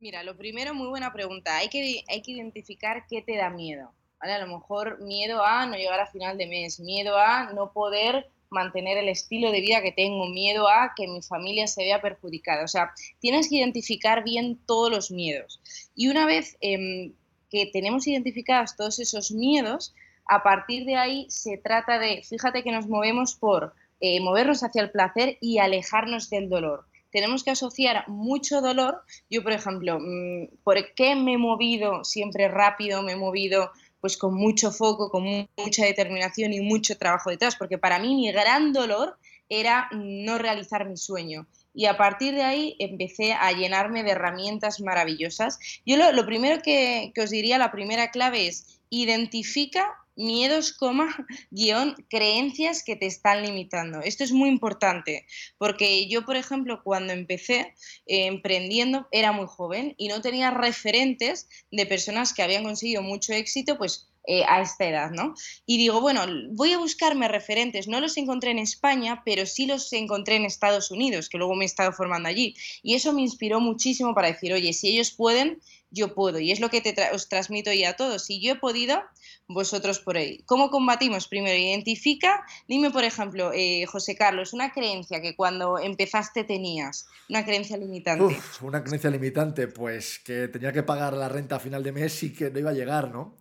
Mira, 0.00 0.24
lo 0.24 0.36
primero, 0.36 0.74
muy 0.74 0.88
buena 0.88 1.12
pregunta. 1.12 1.56
Hay 1.56 1.68
que, 1.68 2.02
hay 2.08 2.22
que 2.22 2.32
identificar 2.32 3.06
qué 3.08 3.22
te 3.22 3.36
da 3.36 3.50
miedo. 3.50 3.92
¿vale? 4.20 4.32
A 4.32 4.38
lo 4.44 4.48
mejor 4.48 5.00
miedo 5.00 5.44
a 5.44 5.64
no 5.66 5.76
llegar 5.76 6.00
a 6.00 6.06
final 6.06 6.36
de 6.36 6.46
mes, 6.46 6.80
miedo 6.80 7.16
a 7.16 7.52
no 7.52 7.72
poder 7.72 8.28
mantener 8.50 8.98
el 8.98 9.08
estilo 9.08 9.50
de 9.50 9.60
vida 9.60 9.82
que 9.82 9.92
tengo, 9.92 10.26
miedo 10.28 10.68
a 10.68 10.92
que 10.96 11.08
mi 11.08 11.22
familia 11.22 11.66
se 11.66 11.84
vea 11.84 12.00
perjudicada. 12.00 12.64
O 12.64 12.68
sea, 12.68 12.92
tienes 13.20 13.48
que 13.48 13.56
identificar 13.56 14.24
bien 14.24 14.58
todos 14.66 14.90
los 14.90 15.10
miedos. 15.10 15.60
Y 15.94 16.08
una 16.08 16.26
vez 16.26 16.56
eh, 16.60 17.12
que 17.50 17.66
tenemos 17.72 18.06
identificados 18.06 18.76
todos 18.76 18.98
esos 18.98 19.30
miedos, 19.30 19.94
a 20.26 20.42
partir 20.42 20.84
de 20.84 20.96
ahí 20.96 21.26
se 21.28 21.56
trata 21.58 21.98
de, 21.98 22.22
fíjate 22.28 22.62
que 22.62 22.72
nos 22.72 22.86
movemos 22.88 23.34
por 23.34 23.74
eh, 24.00 24.20
movernos 24.20 24.62
hacia 24.62 24.82
el 24.82 24.90
placer 24.90 25.38
y 25.40 25.58
alejarnos 25.58 26.28
del 26.30 26.48
dolor. 26.48 26.86
Tenemos 27.10 27.44
que 27.44 27.52
asociar 27.52 28.06
mucho 28.08 28.60
dolor. 28.60 29.02
Yo, 29.30 29.42
por 29.42 29.52
ejemplo, 29.52 29.98
mm, 30.00 30.48
¿por 30.64 30.76
qué 30.94 31.14
me 31.14 31.34
he 31.34 31.38
movido 31.38 32.04
siempre 32.04 32.48
rápido? 32.48 33.02
Me 33.02 33.12
he 33.12 33.16
movido 33.16 33.70
pues 34.06 34.16
con 34.16 34.34
mucho 34.34 34.70
foco, 34.70 35.10
con 35.10 35.24
mucha 35.56 35.84
determinación 35.84 36.52
y 36.52 36.60
mucho 36.60 36.96
trabajo 36.96 37.30
detrás, 37.30 37.56
porque 37.56 37.76
para 37.76 37.98
mí 37.98 38.14
mi 38.14 38.30
gran 38.30 38.72
dolor 38.72 39.18
era 39.48 39.88
no 39.90 40.38
realizar 40.38 40.88
mi 40.88 40.96
sueño. 40.96 41.48
Y 41.74 41.86
a 41.86 41.96
partir 41.96 42.36
de 42.36 42.44
ahí 42.44 42.76
empecé 42.78 43.32
a 43.32 43.50
llenarme 43.50 44.04
de 44.04 44.12
herramientas 44.12 44.80
maravillosas. 44.80 45.58
Yo 45.84 45.96
lo, 45.96 46.24
primero 46.24 46.62
que, 46.62 47.10
que 47.16 47.20
os 47.20 47.30
diría, 47.30 47.58
la 47.58 47.72
primera 47.72 48.12
clave 48.12 48.46
es 48.46 48.78
identifica 48.90 49.92
miedos, 50.16 50.72
coma, 50.72 51.14
guion, 51.50 51.94
creencias 52.08 52.82
que 52.82 52.96
te 52.96 53.06
están 53.06 53.42
limitando. 53.42 54.00
Esto 54.00 54.24
es 54.24 54.32
muy 54.32 54.48
importante, 54.48 55.26
porque 55.58 56.08
yo, 56.08 56.24
por 56.24 56.36
ejemplo, 56.36 56.80
cuando 56.82 57.12
empecé 57.12 57.74
eh, 58.06 58.26
emprendiendo, 58.26 59.06
era 59.12 59.32
muy 59.32 59.46
joven 59.46 59.94
y 59.96 60.08
no 60.08 60.20
tenía 60.20 60.50
referentes 60.50 61.48
de 61.70 61.86
personas 61.86 62.32
que 62.32 62.42
habían 62.42 62.64
conseguido 62.64 63.02
mucho 63.02 63.32
éxito, 63.32 63.78
pues 63.78 64.08
eh, 64.28 64.42
a 64.48 64.60
esta 64.60 64.88
edad, 64.88 65.12
¿no? 65.12 65.34
Y 65.66 65.78
digo, 65.78 66.00
bueno, 66.00 66.22
voy 66.50 66.72
a 66.72 66.78
buscarme 66.78 67.28
referentes. 67.28 67.86
No 67.86 68.00
los 68.00 68.16
encontré 68.16 68.50
en 68.50 68.58
España, 68.58 69.22
pero 69.24 69.46
sí 69.46 69.66
los 69.66 69.92
encontré 69.92 70.34
en 70.34 70.44
Estados 70.44 70.90
Unidos, 70.90 71.28
que 71.28 71.38
luego 71.38 71.54
me 71.54 71.64
he 71.64 71.66
estado 71.66 71.92
formando 71.92 72.28
allí. 72.28 72.56
Y 72.82 72.96
eso 72.96 73.12
me 73.12 73.22
inspiró 73.22 73.60
muchísimo 73.60 74.16
para 74.16 74.26
decir, 74.26 74.52
oye, 74.52 74.72
si 74.72 74.88
ellos 74.88 75.12
pueden, 75.12 75.60
yo 75.96 76.14
puedo. 76.14 76.38
Y 76.38 76.52
es 76.52 76.60
lo 76.60 76.68
que 76.68 76.80
te 76.80 76.94
os 77.12 77.28
transmito 77.28 77.72
ya 77.72 77.90
a 77.90 77.96
todos. 77.96 78.26
Si 78.26 78.40
yo 78.40 78.52
he 78.52 78.56
podido, 78.56 79.02
vosotros 79.48 79.98
por 79.98 80.16
ahí. 80.16 80.42
¿Cómo 80.46 80.70
combatimos? 80.70 81.26
Primero, 81.26 81.56
identifica, 81.56 82.44
dime 82.68 82.90
por 82.90 83.04
ejemplo, 83.04 83.52
eh, 83.52 83.86
José 83.86 84.14
Carlos, 84.14 84.52
una 84.52 84.72
creencia 84.72 85.20
que 85.20 85.34
cuando 85.34 85.78
empezaste 85.78 86.44
tenías, 86.44 87.08
una 87.28 87.44
creencia 87.44 87.76
limitante. 87.76 88.36
una 88.60 88.84
creencia 88.84 89.10
limitante, 89.10 89.68
pues 89.68 90.20
que 90.20 90.48
tenía 90.48 90.72
que 90.72 90.82
pagar 90.82 91.14
la 91.14 91.28
renta 91.28 91.56
a 91.56 91.60
final 91.60 91.82
de 91.82 91.92
mes 91.92 92.22
y 92.22 92.32
que 92.32 92.50
no 92.50 92.58
iba 92.58 92.70
a 92.70 92.74
llegar, 92.74 93.10
¿no? 93.10 93.36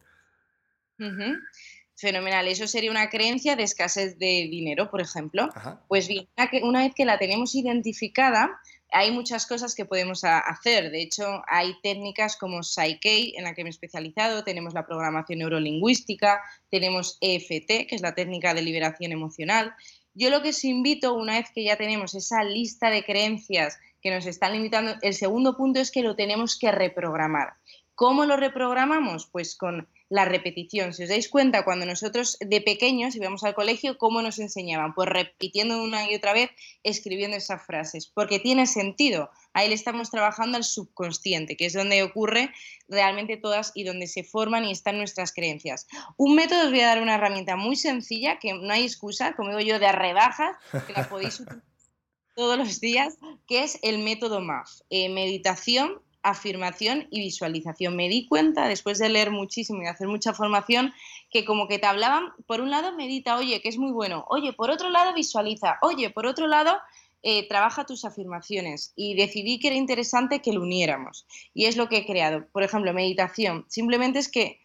Fenomenal, 1.98 2.48
eso 2.48 2.68
sería 2.68 2.92
una 2.92 3.10
creencia 3.10 3.56
de 3.56 3.64
escasez 3.64 4.20
de 4.20 4.48
dinero, 4.50 4.92
por 4.92 5.02
ejemplo. 5.02 5.50
Pues 5.88 6.08
bien, 6.08 6.28
una 6.64 6.82
vez 6.82 6.94
que 6.94 7.06
la 7.06 7.18
tenemos 7.18 7.56
identificada, 7.56 8.60
hay 8.96 9.12
muchas 9.12 9.46
cosas 9.46 9.76
que 9.76 9.84
podemos 9.84 10.24
hacer. 10.24 10.90
De 10.90 11.02
hecho, 11.02 11.44
hay 11.48 11.76
técnicas 11.84 12.38
como 12.38 12.64
Psyche, 12.64 13.38
en 13.38 13.44
la 13.44 13.54
que 13.54 13.64
me 13.64 13.70
he 13.70 13.72
especializado, 13.72 14.46
tenemos 14.46 14.74
la 14.74 14.86
programación 14.86 15.40
neurolingüística, 15.40 16.42
tenemos 16.72 17.18
EFT, 17.20 17.88
que 17.88 17.96
es 17.96 18.02
la 18.02 18.16
técnica 18.16 18.54
de 18.54 18.62
liberación 18.62 19.12
emocional. 19.12 19.76
Yo 20.14 20.30
lo 20.30 20.42
que 20.42 20.50
os 20.50 20.64
invito, 20.64 21.14
una 21.14 21.34
vez 21.34 21.50
que 21.54 21.66
ya 21.66 21.76
tenemos 21.76 22.16
esa 22.16 22.46
lista 22.46 22.90
de 22.90 23.04
creencias 23.04 23.78
que 24.02 24.12
nos 24.12 24.26
están 24.28 24.54
limitando, 24.54 24.96
el 25.02 25.14
segundo 25.14 25.58
punto 25.58 25.82
es 25.82 25.92
que 25.92 26.02
lo 26.02 26.16
tenemos 26.16 26.58
que 26.58 26.72
reprogramar. 26.72 27.56
¿Cómo 27.96 28.26
lo 28.26 28.38
reprogramamos? 28.38 29.28
Pues 29.30 29.58
con 29.58 29.90
la 30.10 30.26
repetición. 30.26 30.94
Si 30.94 31.04
os 31.04 31.10
dais 31.10 31.30
cuenta, 31.30 31.66
cuando 31.66 31.86
nosotros 31.86 32.38
de 32.40 32.62
pequeños 32.62 33.16
íbamos 33.16 33.44
al 33.44 33.56
colegio, 33.56 33.98
¿cómo 33.98 34.22
nos 34.22 34.40
enseñaban? 34.40 34.94
Pues 34.94 35.10
repitiendo 35.10 35.82
una 35.82 36.10
y 36.10 36.16
otra 36.16 36.34
vez, 36.34 36.52
escribiendo 36.84 37.38
esas 37.38 37.66
frases, 37.66 38.08
porque 38.08 38.40
tiene 38.40 38.68
sentido. 38.68 39.30
Ahí 39.54 39.70
le 39.70 39.76
estamos 39.76 40.12
trabajando 40.12 40.58
al 40.58 40.64
subconsciente, 40.64 41.58
que 41.58 41.66
es 41.66 41.74
donde 41.74 42.04
ocurre 42.04 42.52
realmente 42.88 43.38
todas 43.38 43.72
y 43.74 43.84
donde 43.84 44.08
se 44.08 44.24
forman 44.24 44.66
y 44.66 44.72
están 44.72 44.98
nuestras 44.98 45.34
creencias. 45.34 45.88
Un 46.18 46.36
método, 46.36 46.66
os 46.66 46.72
voy 46.72 46.82
a 46.82 46.88
dar 46.88 47.02
una 47.02 47.16
herramienta 47.16 47.56
muy 47.56 47.76
sencilla, 47.76 48.38
que 48.40 48.54
no 48.54 48.72
hay 48.72 48.84
excusa, 48.84 49.34
como 49.34 49.50
digo 49.50 49.62
yo, 49.62 49.80
de 49.80 49.92
rebajas, 49.92 50.56
que 50.86 50.94
la 50.94 51.10
podéis 51.10 51.40
utilizar 51.40 51.76
todos 52.36 52.58
los 52.58 52.82
días, 52.82 53.18
que 53.48 53.64
es 53.64 53.80
el 53.82 54.00
método 54.00 54.42
MAF, 54.42 54.70
eh, 54.90 55.10
meditación 55.10 56.02
afirmación 56.26 57.08
y 57.12 57.22
visualización. 57.22 57.96
Me 57.96 58.10
di 58.10 58.28
cuenta, 58.28 58.68
después 58.68 58.98
de 58.98 59.10
leer 59.10 59.32
muchísimo 59.32 59.84
y 59.84 59.88
hacer 59.88 60.08
mucha 60.08 60.34
formación, 60.34 60.94
que 61.30 61.46
como 61.46 61.68
que 61.68 61.80
te 61.80 61.86
hablaban, 61.86 62.34
por 62.48 62.62
un 62.62 62.72
lado 62.72 62.96
medita, 62.96 63.38
oye, 63.38 63.62
que 63.62 63.70
es 63.70 63.78
muy 63.78 63.92
bueno, 63.92 64.26
oye, 64.30 64.52
por 64.54 64.72
otro 64.72 64.90
lado 64.90 65.14
visualiza, 65.14 65.78
oye, 65.82 66.10
por 66.10 66.26
otro 66.26 66.48
lado 66.48 66.78
eh, 67.22 67.48
trabaja 67.48 67.86
tus 67.86 68.06
afirmaciones 68.06 68.94
y 68.96 69.16
decidí 69.16 69.60
que 69.60 69.68
era 69.68 69.76
interesante 69.76 70.42
que 70.42 70.54
lo 70.54 70.62
uniéramos. 70.62 71.26
Y 71.54 71.66
es 71.66 71.78
lo 71.78 71.90
que 71.90 71.98
he 71.98 72.06
creado. 72.06 72.48
Por 72.52 72.64
ejemplo, 72.64 72.94
meditación. 72.94 73.66
Simplemente 73.68 74.20
es 74.20 74.30
que 74.30 74.60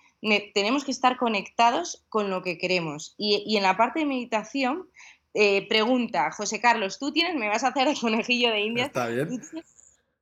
tenemos 0.55 0.85
que 0.85 0.90
estar 0.90 1.17
conectados 1.17 2.05
con 2.09 2.31
lo 2.31 2.43
que 2.43 2.59
queremos. 2.59 3.14
Y, 3.17 3.57
en 3.57 3.62
la 3.62 3.76
parte 3.76 4.00
de 4.00 4.07
meditación, 4.07 4.88
eh, 5.35 5.67
pregunta, 5.69 6.31
José 6.33 6.61
Carlos, 6.61 6.99
tú 6.99 7.12
tienes, 7.12 7.35
me 7.37 7.49
vas 7.49 7.64
a 7.64 7.69
hacer 7.69 7.88
el 7.88 7.99
conejillo 7.99 8.50
de 8.50 8.61
India. 8.61 8.87
Está 8.87 9.07
bien. 9.07 9.29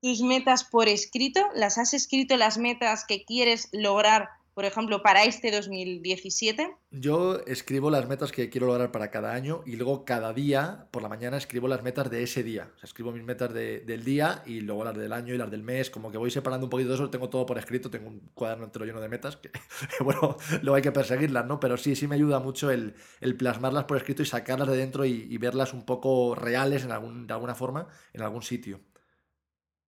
Tus 0.00 0.21
metas 0.23 0.64
por 0.64 0.88
escrito? 0.88 1.40
¿Las 1.55 1.78
has 1.78 1.95
escrito 1.95 2.37
las 2.37 2.59
metas 2.59 3.05
que 3.07 3.25
quieres 3.25 3.69
lograr 3.73 4.28
por 4.59 4.64
ejemplo, 4.64 5.05
para 5.05 5.23
este 5.23 5.52
2017? 5.52 6.75
Yo 6.90 7.38
escribo 7.47 7.90
las 7.90 8.09
metas 8.09 8.33
que 8.33 8.50
quiero 8.50 8.67
lograr 8.67 8.90
para 8.90 9.09
cada 9.09 9.33
año 9.33 9.62
y 9.64 9.76
luego 9.76 10.05
cada 10.05 10.33
día, 10.33 10.88
por 10.90 11.00
la 11.00 11.09
mañana, 11.09 11.37
escribo 11.37 11.69
las 11.69 11.85
metas 11.85 12.11
de 12.11 12.25
ese 12.25 12.43
día. 12.43 12.73
Escribo 12.83 13.12
mis 13.12 13.23
metas 13.23 13.55
del 13.55 14.02
día 14.02 14.43
y 14.47 14.62
luego 14.62 14.83
las 14.83 14.97
del 14.97 15.12
año 15.12 15.33
y 15.33 15.38
las 15.38 15.49
del 15.49 15.62
mes. 15.62 15.90
Como 15.90 16.11
que 16.11 16.19
voy 16.19 16.33
separando 16.33 16.67
un 16.67 16.71
poquito 16.71 16.88
de 16.88 16.97
eso, 16.97 17.09
tengo 17.09 17.28
todo 17.28 17.47
por 17.47 17.57
escrito, 17.57 17.88
tengo 17.88 18.09
un 18.09 18.19
cuaderno 18.35 18.64
entero 18.64 18.85
lleno 18.85 19.00
de 19.00 19.09
metas, 19.09 19.37
que, 19.37 19.52
bueno, 20.00 20.37
luego 20.62 20.75
hay 20.75 20.83
que 20.83 20.90
perseguirlas, 20.90 21.47
¿no? 21.47 21.61
Pero 21.61 21.76
sí, 21.76 21.95
sí 21.95 22.09
me 22.09 22.17
ayuda 22.17 22.40
mucho 22.40 22.73
el, 22.73 22.97
plasmarlas 23.38 23.85
por 23.85 23.97
escrito 23.97 24.23
y 24.23 24.26
sacarlas 24.26 24.67
de 24.67 24.76
dentro 24.76 25.05
y, 25.05 25.38
verlas 25.38 25.73
un 25.73 25.85
poco 25.85 26.35
reales 26.35 26.83
en 26.83 26.90
algún, 26.90 27.28
de 27.28 27.33
alguna 27.33 27.55
forma 27.55 27.87
en 28.12 28.23
algún 28.23 28.43
sitio. 28.43 28.81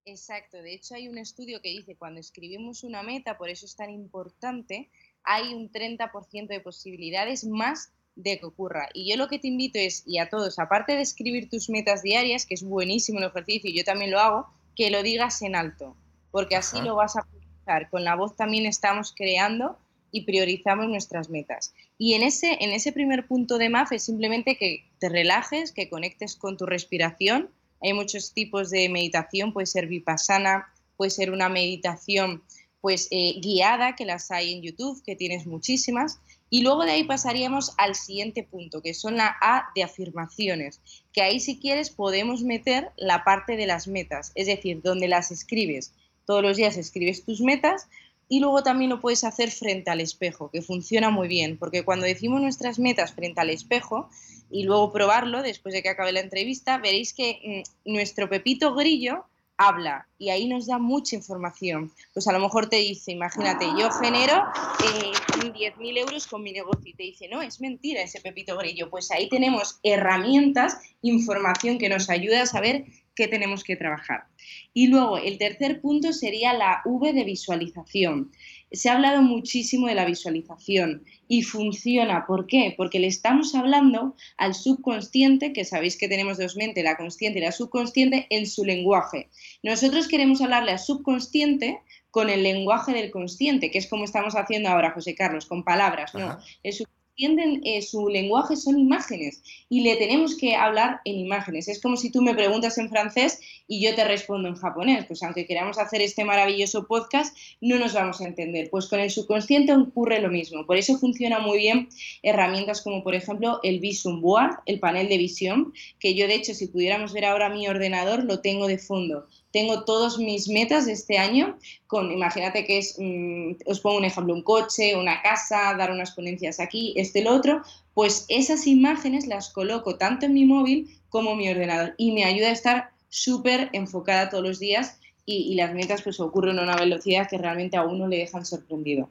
Exacto, 0.05 0.63
de 0.63 0.75
hecho 0.75 0.95
hay 0.95 1.09
un 1.09 1.19
estudio 1.19 1.61
que 1.61 1.69
dice 1.69 1.95
cuando 1.97 2.21
escribimos 2.21 2.85
una 2.85 3.03
meta, 3.03 3.37
por 3.37 3.51
eso 3.51 3.67
es 3.67 3.77
tan 3.77 3.91
importante, 3.91 4.89
hay 5.23 5.53
un 5.55 5.71
30% 5.71 6.49
de 6.49 6.61
posibilidades 6.61 7.45
más 7.45 7.93
de 8.17 8.39
que 8.39 8.47
ocurra. 8.47 8.89
Y 8.95 9.11
yo 9.11 9.17
lo 9.17 9.29
que 9.29 9.39
te 9.39 9.49
invito 9.49 9.79
es, 9.79 10.03
y 10.07 10.19
a 10.19 10.29
todos, 10.29 10.59
aparte 10.59 10.95
de 10.95 11.03
escribir 11.03 11.49
tus 11.49 11.69
metas 11.69 12.03
diarias, 12.03 12.47
que 12.47 12.55
es 12.55 12.63
buenísimo 12.63 13.19
el 13.19 13.27
ejercicio 13.27 13.71
y 13.71 13.77
yo 13.77 13.85
también 13.85 14.11
lo 14.11 14.21
hago, 14.21 14.47
que 14.75 14.91
lo 14.91 15.03
digas 15.03 15.43
en 15.43 15.55
alto, 15.55 15.95
porque 16.31 16.57
así 16.57 16.81
lo 16.81 16.97
vas 16.97 17.17
a 17.17 17.23
priorizar. 17.23 17.91
Con 17.91 18.05
la 18.05 18.17
voz 18.17 18.37
también 18.37 18.67
estamos 18.67 19.13
creando 19.15 19.79
y 20.13 20.23
priorizamos 20.23 20.89
nuestras 20.89 21.29
metas. 21.31 21.75
Y 21.99 22.15
en 22.15 22.23
ese, 22.23 22.57
en 22.61 22.71
ese 22.71 22.93
primer 22.93 23.27
punto 23.27 23.59
de 23.59 23.69
MAF 23.69 23.93
es 23.93 24.05
simplemente 24.05 24.57
que 24.57 24.85
te 24.99 25.09
relajes, 25.09 25.73
que 25.73 25.89
conectes 25.89 26.37
con 26.37 26.57
tu 26.57 26.67
respiración, 26.67 27.51
hay 27.81 27.93
muchos 27.93 28.33
tipos 28.33 28.71
de 28.71 28.89
meditación, 28.89 29.53
puede 29.53 29.67
ser 29.67 29.87
vipassana, 29.87 30.69
puede 30.97 31.11
ser 31.11 31.33
una 31.33 31.49
meditación 31.49 32.43
pues 32.81 33.09
eh, 33.11 33.35
guiada, 33.41 33.95
que 33.95 34.05
las 34.05 34.31
hay 34.31 34.53
en 34.53 34.63
YouTube, 34.63 35.03
que 35.05 35.17
tienes 35.17 35.47
muchísimas. 35.47 36.19
Y 36.49 36.63
luego 36.63 36.85
de 36.85 36.93
ahí 36.93 37.05
pasaríamos 37.05 37.75
al 37.79 37.95
siguiente 37.95 38.43
punto, 38.43 38.83
que 38.83 38.95
son 38.95 39.17
la 39.17 39.37
A 39.41 39.71
de 39.75 39.83
afirmaciones, 39.83 40.81
que 41.13 41.23
ahí 41.23 41.41
si 41.41 41.59
quieres 41.59 41.91
podemos 41.91 42.43
meter 42.43 42.91
la 42.97 43.23
parte 43.23 43.57
de 43.57 43.67
las 43.67 43.87
metas, 43.87 44.33
es 44.35 44.47
decir, 44.47 44.83
donde 44.83 45.09
las 45.09 45.31
escribes. 45.31 45.93
Todos 46.27 46.43
los 46.43 46.57
días 46.57 46.77
escribes 46.77 47.25
tus 47.25 47.41
metas 47.41 47.89
y 48.31 48.39
luego 48.39 48.63
también 48.63 48.91
lo 48.91 49.01
puedes 49.01 49.25
hacer 49.25 49.51
frente 49.51 49.91
al 49.91 50.01
espejo, 50.01 50.51
que 50.53 50.63
funciona 50.63 51.11
muy 51.11 51.27
bien, 51.27 51.59
porque 51.59 51.85
cuando 51.85 52.07
decimos 52.07 52.41
nuestras 52.41 52.79
metas 52.79 53.13
frente 53.13 53.41
al 53.41 53.51
espejo, 53.51 54.09
y 54.49 54.63
luego 54.63 54.93
probarlo 54.93 55.43
después 55.43 55.75
de 55.75 55.83
que 55.83 55.89
acabe 55.89 56.13
la 56.13 56.21
entrevista, 56.21 56.79
veréis 56.79 57.13
que 57.13 57.65
mm, 57.85 57.93
nuestro 57.93 58.29
Pepito 58.29 58.73
Grillo 58.75 59.25
habla 59.61 60.09
y 60.19 60.31
ahí 60.31 60.49
nos 60.49 60.67
da 60.67 60.79
mucha 60.79 61.17
información. 61.17 61.93
Pues 62.15 62.27
a 62.27 62.33
lo 62.33 62.41
mejor 62.41 62.69
te 62.69 62.77
dice, 62.77 63.13
imagínate, 63.13 63.67
yo 63.79 63.91
genero 63.91 64.45
eh, 64.85 65.13
10.000 65.53 65.99
euros 65.99 66.27
con 66.27 66.43
mi 66.43 66.53
negocio 66.53 66.91
y 66.91 66.95
te 66.95 67.03
dice, 67.03 67.29
no, 67.29 67.43
es 67.43 67.61
mentira 67.61 68.03
ese 68.03 68.21
Pepito 68.23 68.57
Grillo. 68.57 68.89
Pues 68.89 69.11
ahí 69.11 69.29
tenemos 69.29 69.79
herramientas, 69.83 70.79
información 71.03 71.79
que 71.79 71.91
nos 71.91 72.09
ayuda 72.09 72.43
a 72.43 72.47
saber 72.47 72.87
qué 73.15 73.29
tenemos 73.29 73.63
que 73.63 73.77
trabajar. 73.77 74.25
Y 74.73 74.87
luego 74.87 75.19
el 75.19 75.37
tercer 75.37 75.83
punto 75.83 76.15
sería 76.15 76.55
la 76.55 76.81
V 76.87 77.13
de 77.13 77.25
visualización. 77.25 78.33
Se 78.73 78.89
ha 78.89 78.95
hablado 78.95 79.23
muchísimo 79.23 79.87
de 79.87 79.95
la 79.95 80.05
visualización 80.05 81.05
y 81.29 81.43
funciona. 81.43 82.27
¿Por 82.27 82.47
qué? 82.47 82.75
Porque 82.77 83.01
le 83.01 83.07
estamos 83.07 83.55
hablando 83.55 84.15
al 84.37 84.55
subconsciente, 84.55 85.53
que 85.53 85.65
sabéis 85.65 85.97
que 85.97 86.09
tenemos 86.09 86.39
dos 86.39 86.57
mentes, 86.57 86.85
la 86.85 86.97
consciente 86.97 87.39
y 87.39 87.43
la 87.43 87.53
subconsciente, 87.53 88.27
en 88.31 88.47
su 88.47 88.65
lenguaje. 88.65 89.29
Nosotros 89.63 90.09
queremos 90.09 90.41
hablarle 90.41 90.73
al 90.73 90.79
subconsciente 90.79 91.81
con 92.11 92.29
el 92.31 92.43
lenguaje 92.43 92.93
del 92.93 93.11
consciente, 93.11 93.71
que 93.71 93.79
es 93.79 93.87
como 93.87 94.05
estamos 94.05 94.35
haciendo 94.35 94.69
ahora, 94.69 94.93
José 94.93 95.15
Carlos, 95.15 95.47
con 95.47 95.65
palabras. 95.65 96.15
No, 96.15 96.39
el 96.63 96.73
entienden 97.21 97.61
eh, 97.65 97.83
su 97.83 98.09
lenguaje 98.09 98.57
son 98.57 98.79
imágenes 98.79 99.43
y 99.69 99.83
le 99.83 99.97
tenemos 99.97 100.37
que 100.37 100.55
hablar 100.55 101.01
en 101.05 101.17
imágenes. 101.17 101.69
Es 101.69 101.81
como 101.81 101.97
si 101.99 102.11
tú 102.11 102.23
me 102.23 102.35
preguntas 102.35 102.79
en 102.79 102.89
francés 102.89 103.41
y 103.69 103.83
yo 103.83 103.95
te 103.95 104.05
respondo 104.05 104.49
en 104.49 104.55
japonés. 104.55 105.05
Pues 105.05 105.23
aunque 105.23 105.47
queramos 105.47 105.79
hacer 105.79 106.01
este 106.01 106.25
maravilloso 106.25 106.87
podcast, 106.87 107.37
no 107.61 107.79
nos 107.79 107.93
vamos 107.93 108.21
a 108.21 108.25
entender. 108.25 108.71
Pues 108.71 108.87
con 108.87 109.01
el 109.01 109.11
subconsciente 109.11 109.75
ocurre 109.75 110.21
lo 110.21 110.31
mismo. 110.31 110.65
Por 110.65 110.79
eso 110.79 110.99
funciona 110.99 111.41
muy 111.41 111.59
bien 111.59 111.89
herramientas 112.23 112.81
como 112.81 113.03
por 113.03 113.15
ejemplo 113.15 113.61
el 113.63 113.81
Vision 113.81 114.23
Board, 114.23 114.61
el 114.65 114.81
panel 114.81 115.09
de 115.09 115.19
visión, 115.19 115.75
que 115.99 116.15
yo 116.15 116.27
de 116.27 116.37
hecho 116.37 116.55
si 116.55 116.69
pudiéramos 116.69 117.13
ver 117.13 117.27
ahora 117.27 117.51
mi 117.51 117.69
ordenador 117.69 118.25
lo 118.25 118.41
tengo 118.41 118.67
de 118.67 118.79
fondo 118.79 119.27
tengo 119.53 119.85
todos 119.85 120.19
mis 120.19 120.49
metas 120.49 120.87
de 120.87 120.93
este 120.93 121.19
año 121.19 121.59
con, 121.87 122.11
imagínate 122.13 122.65
que 122.65 122.79
es, 122.79 122.97
mm, 122.99 123.53
os 123.67 123.81
pongo 123.81 123.99
un 123.99 124.05
ejemplo, 124.05 124.35
un 124.35 124.43
coche, 124.43 124.97
una 124.97 125.23
casa, 125.23 125.75
dar 125.77 125.91
unas 125.91 126.13
ponencias 126.13 126.61
aquí, 126.61 126.95
este, 126.97 127.23
lo 127.23 127.35
otro, 127.35 127.63
pues 127.95 128.27
esas 128.29 128.67
imágenes 128.67 129.27
las 129.27 129.51
coloco 129.51 129.97
tanto 129.97 130.27
en 130.27 130.35
mi 130.35 130.45
móvil 130.45 130.89
como 131.09 131.33
en 131.33 131.39
mi 131.39 131.49
ordenador 131.49 131.95
y 131.99 132.13
me 132.13 132.25
ayuda 132.25 132.49
a 132.49 132.53
estar 132.53 132.91
súper 133.09 133.71
enfocada 133.73 134.31
todos 134.31 134.45
los 134.45 134.59
días 134.59 135.01
y, 135.27 135.55
las 135.55 135.73
metas 135.75 136.03
pues 136.03 136.19
ocurren 136.19 136.59
a 136.59 136.63
una 136.63 136.77
velocidad 136.77 137.29
que 137.29 137.39
realmente 137.39 137.77
a 137.77 137.85
uno 137.85 138.09
le 138.09 138.19
dejan 138.19 138.45
sorprendido. 138.45 139.11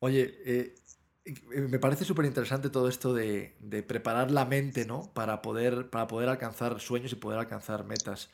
Oye, 0.00 0.34
eh, 0.44 0.74
me 1.68 1.78
parece 1.78 2.04
súper 2.04 2.24
interesante 2.24 2.68
todo 2.68 2.88
esto 2.88 3.14
de, 3.14 3.54
preparar 3.86 4.30
la 4.30 4.44
mente, 4.44 4.86
¿no? 4.86 5.12
Para 5.14 5.40
poder, 5.40 5.88
para 5.88 6.06
poder 6.06 6.28
alcanzar 6.28 6.80
sueños 6.80 7.12
y 7.12 7.16
poder 7.16 7.38
alcanzar 7.38 7.84
metas 7.84 8.30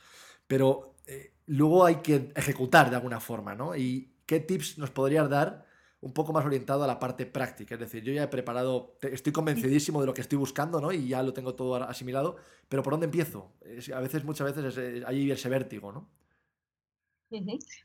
pero 0.50 0.97
eh, 1.07 1.33
luego 1.47 1.85
hay 1.85 1.97
que 2.02 2.33
ejecutar 2.35 2.90
de 2.90 2.97
alguna 2.97 3.21
forma, 3.21 3.54
¿no? 3.54 3.76
¿Y 3.76 4.16
qué 4.26 4.40
tips 4.40 4.78
nos 4.78 4.90
podrías 4.90 5.30
dar 5.30 5.64
un 6.00 6.12
poco 6.12 6.33
más 6.33 6.45
orientado 6.45 6.83
a 6.83 6.88
la 6.88 6.99
parte 6.99 7.25
práctica? 7.25 7.76
Es 7.76 7.80
decir, 7.80 8.02
yo 8.02 8.12
ya 8.12 8.25
he 8.25 8.26
preparado, 8.26 8.97
estoy 9.00 9.33
convencidísimo 9.33 10.00
de 10.00 10.09
lo 10.09 10.12
que 10.12 10.23
estoy 10.23 10.38
buscando, 10.38 10.80
¿no? 10.80 10.90
Y 10.90 11.07
ya 11.07 11.23
lo 11.23 11.33
tengo 11.33 11.54
todo 11.54 11.76
asimilado, 11.76 12.35
pero 12.69 12.83
¿por 12.83 12.95
dónde 12.95 13.04
empiezo? 13.04 13.52
a 13.95 14.00
veces, 14.00 14.25
muchas 14.25 14.52
veces 14.52 14.76
eh, 14.76 15.04
hay 15.07 15.30
ese 15.30 15.49
vértigo, 15.49 15.92
¿no? 15.92 16.09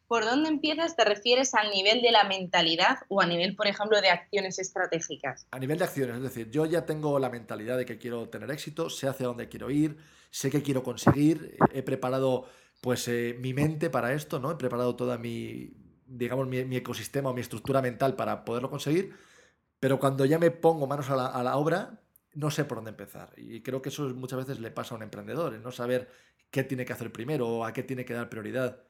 ¿Por 0.07 0.25
dónde 0.25 0.49
empiezas? 0.49 0.95
¿Te 0.95 1.05
refieres 1.05 1.53
al 1.53 1.69
nivel 1.69 2.01
de 2.01 2.11
la 2.11 2.23
mentalidad 2.23 2.97
o 3.09 3.21
a 3.21 3.25
nivel, 3.25 3.55
por 3.55 3.67
ejemplo, 3.67 4.01
de 4.01 4.09
acciones 4.09 4.59
estratégicas? 4.59 5.47
A 5.51 5.59
nivel 5.59 5.77
de 5.77 5.83
acciones, 5.83 6.17
es 6.17 6.23
decir, 6.23 6.49
yo 6.49 6.65
ya 6.65 6.85
tengo 6.85 7.19
la 7.19 7.29
mentalidad 7.29 7.77
de 7.77 7.85
que 7.85 7.97
quiero 7.97 8.29
tener 8.29 8.49
éxito, 8.49 8.89
sé 8.89 9.07
hacia 9.07 9.27
dónde 9.27 9.47
quiero 9.47 9.69
ir, 9.69 9.97
sé 10.31 10.49
qué 10.49 10.61
quiero 10.61 10.83
conseguir, 10.83 11.57
he 11.71 11.83
preparado 11.83 12.45
pues 12.81 13.07
eh, 13.07 13.35
mi 13.39 13.53
mente 13.53 13.89
para 13.89 14.13
esto, 14.13 14.39
¿no? 14.39 14.51
He 14.51 14.55
preparado 14.55 14.95
toda 14.95 15.17
mi, 15.17 15.73
digamos, 16.05 16.47
mi, 16.47 16.75
ecosistema 16.75 17.29
o 17.29 17.33
mi 17.33 17.41
estructura 17.41 17.81
mental 17.81 18.15
para 18.15 18.45
poderlo 18.45 18.69
conseguir, 18.69 19.15
pero 19.79 19.99
cuando 19.99 20.25
ya 20.25 20.39
me 20.39 20.51
pongo 20.51 20.87
manos 20.87 21.09
a 21.09 21.15
la, 21.15 21.57
obra, 21.57 22.01
no 22.33 22.51
sé 22.51 22.65
por 22.65 22.77
dónde 22.77 22.91
empezar. 22.91 23.33
Y 23.37 23.61
creo 23.61 23.81
que 23.81 23.89
eso 23.89 24.03
muchas 24.09 24.39
veces 24.39 24.59
le 24.59 24.71
pasa 24.71 24.93
a 24.93 24.97
un 24.97 25.03
emprendedor, 25.03 25.53
el 25.53 25.63
no 25.63 25.71
saber 25.71 26.09
qué 26.51 26.63
tiene 26.63 26.85
que 26.85 26.93
hacer 26.93 27.11
primero 27.11 27.47
o 27.47 27.65
a 27.65 27.73
qué 27.73 27.83
tiene 27.83 28.05
que 28.05 28.13
dar 28.13 28.29
prioridad. 28.29 28.83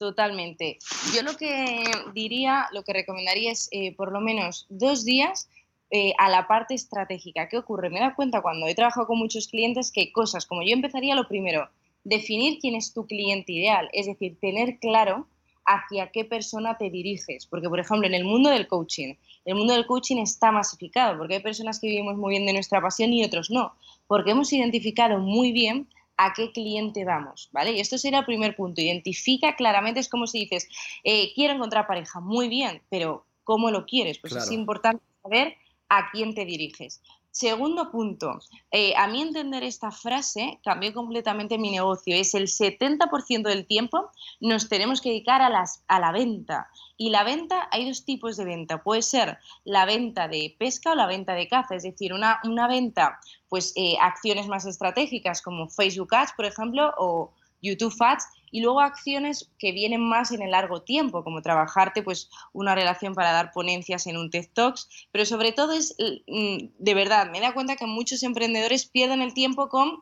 Totalmente. 0.00 0.78
Yo 1.14 1.22
lo 1.22 1.36
que 1.36 1.84
diría, 2.14 2.68
lo 2.72 2.82
que 2.84 2.94
recomendaría 2.94 3.52
es 3.52 3.68
eh, 3.70 3.94
por 3.94 4.12
lo 4.12 4.22
menos 4.22 4.64
dos 4.70 5.04
días 5.04 5.50
eh, 5.90 6.14
a 6.16 6.30
la 6.30 6.48
parte 6.48 6.72
estratégica. 6.72 7.50
¿Qué 7.50 7.58
ocurre? 7.58 7.90
Me 7.90 7.98
he 7.98 8.00
dado 8.00 8.14
cuenta 8.16 8.40
cuando 8.40 8.66
he 8.66 8.74
trabajado 8.74 9.06
con 9.06 9.18
muchos 9.18 9.48
clientes 9.48 9.92
que 9.92 10.10
cosas 10.10 10.46
como 10.46 10.62
yo 10.62 10.72
empezaría 10.72 11.14
lo 11.14 11.28
primero, 11.28 11.68
definir 12.02 12.60
quién 12.60 12.76
es 12.76 12.94
tu 12.94 13.06
cliente 13.06 13.52
ideal, 13.52 13.90
es 13.92 14.06
decir, 14.06 14.38
tener 14.40 14.78
claro 14.78 15.26
hacia 15.66 16.10
qué 16.10 16.24
persona 16.24 16.78
te 16.78 16.88
diriges. 16.88 17.44
Porque, 17.44 17.68
por 17.68 17.78
ejemplo, 17.78 18.06
en 18.06 18.14
el 18.14 18.24
mundo 18.24 18.48
del 18.48 18.68
coaching, 18.68 19.16
el 19.44 19.54
mundo 19.54 19.74
del 19.74 19.84
coaching 19.84 20.16
está 20.16 20.50
masificado, 20.50 21.18
porque 21.18 21.34
hay 21.34 21.42
personas 21.42 21.78
que 21.78 21.88
vivimos 21.88 22.16
muy 22.16 22.30
bien 22.30 22.46
de 22.46 22.54
nuestra 22.54 22.80
pasión 22.80 23.12
y 23.12 23.22
otros 23.22 23.50
no, 23.50 23.74
porque 24.06 24.30
hemos 24.30 24.50
identificado 24.50 25.18
muy 25.18 25.52
bien 25.52 25.88
a 26.22 26.34
qué 26.34 26.52
cliente 26.52 27.02
vamos, 27.06 27.48
¿vale? 27.50 27.72
Y 27.72 27.80
esto 27.80 27.96
sería 27.96 28.18
el 28.18 28.26
primer 28.26 28.54
punto, 28.54 28.82
identifica 28.82 29.56
claramente, 29.56 30.00
es 30.00 30.08
como 30.10 30.26
si 30.26 30.40
dices, 30.40 30.68
eh, 31.02 31.32
quiero 31.34 31.54
encontrar 31.54 31.86
pareja, 31.86 32.20
muy 32.20 32.48
bien, 32.48 32.82
pero 32.90 33.24
¿cómo 33.42 33.70
lo 33.70 33.86
quieres? 33.86 34.18
Pues 34.18 34.36
es 34.36 34.50
importante 34.50 35.02
saber 35.22 35.56
a 35.88 36.10
quién 36.10 36.34
te 36.34 36.44
diriges. 36.44 37.00
Segundo 37.32 37.92
punto, 37.92 38.40
eh, 38.72 38.92
a 38.96 39.06
mí 39.06 39.22
entender 39.22 39.62
esta 39.62 39.92
frase 39.92 40.58
cambió 40.64 40.92
completamente 40.92 41.58
mi 41.58 41.70
negocio. 41.70 42.16
Es 42.16 42.34
el 42.34 42.48
70% 42.48 43.48
del 43.48 43.66
tiempo 43.66 44.10
nos 44.40 44.68
tenemos 44.68 45.00
que 45.00 45.10
dedicar 45.10 45.40
a, 45.40 45.48
las, 45.48 45.84
a 45.86 46.00
la 46.00 46.10
venta. 46.10 46.68
Y 46.96 47.10
la 47.10 47.22
venta, 47.22 47.68
hay 47.70 47.86
dos 47.86 48.04
tipos 48.04 48.36
de 48.36 48.44
venta. 48.44 48.82
Puede 48.82 49.02
ser 49.02 49.38
la 49.64 49.84
venta 49.86 50.26
de 50.26 50.56
pesca 50.58 50.92
o 50.92 50.94
la 50.96 51.06
venta 51.06 51.34
de 51.34 51.48
caza. 51.48 51.76
Es 51.76 51.84
decir, 51.84 52.12
una, 52.12 52.40
venta, 52.68 53.20
pues 53.48 53.72
eh, 53.76 53.96
acciones 54.00 54.48
más 54.48 54.66
estratégicas 54.66 55.40
como 55.40 55.68
Facebook 55.68 56.12
Ads, 56.12 56.32
por 56.32 56.46
ejemplo, 56.46 56.92
o 56.98 57.32
YouTube 57.62 57.94
Ads 57.98 58.26
y 58.50 58.60
luego 58.60 58.80
acciones 58.80 59.50
que 59.58 59.72
vienen 59.72 60.00
más 60.00 60.32
en 60.32 60.42
el 60.42 60.50
largo 60.50 60.82
tiempo, 60.82 61.22
como 61.22 61.42
trabajarte 61.42 62.02
pues 62.02 62.30
una 62.52 62.74
relación 62.74 63.14
para 63.14 63.32
dar 63.32 63.52
ponencias 63.52 64.06
en 64.06 64.16
un 64.16 64.30
TED 64.30 64.48
Talks, 64.52 64.88
pero 65.12 65.24
sobre 65.24 65.52
todo 65.52 65.72
es, 65.72 65.94
mm, 66.26 66.68
de 66.78 66.94
verdad, 66.94 67.30
me 67.30 67.40
da 67.40 67.54
cuenta 67.54 67.76
que 67.76 67.86
muchos 67.86 68.22
emprendedores 68.22 68.86
pierden 68.86 69.22
el 69.22 69.34
tiempo 69.34 69.68
con, 69.68 70.00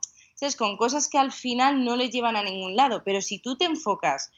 con 0.56 0.76
cosas 0.76 1.08
que 1.08 1.18
al 1.18 1.32
final 1.32 1.84
no 1.84 1.96
les 1.96 2.10
llevan 2.10 2.36
a 2.36 2.42
ningún 2.42 2.76
lado, 2.76 3.02
pero 3.04 3.20
si 3.20 3.38
tú 3.38 3.56
te 3.56 3.64
enfocas 3.64 4.30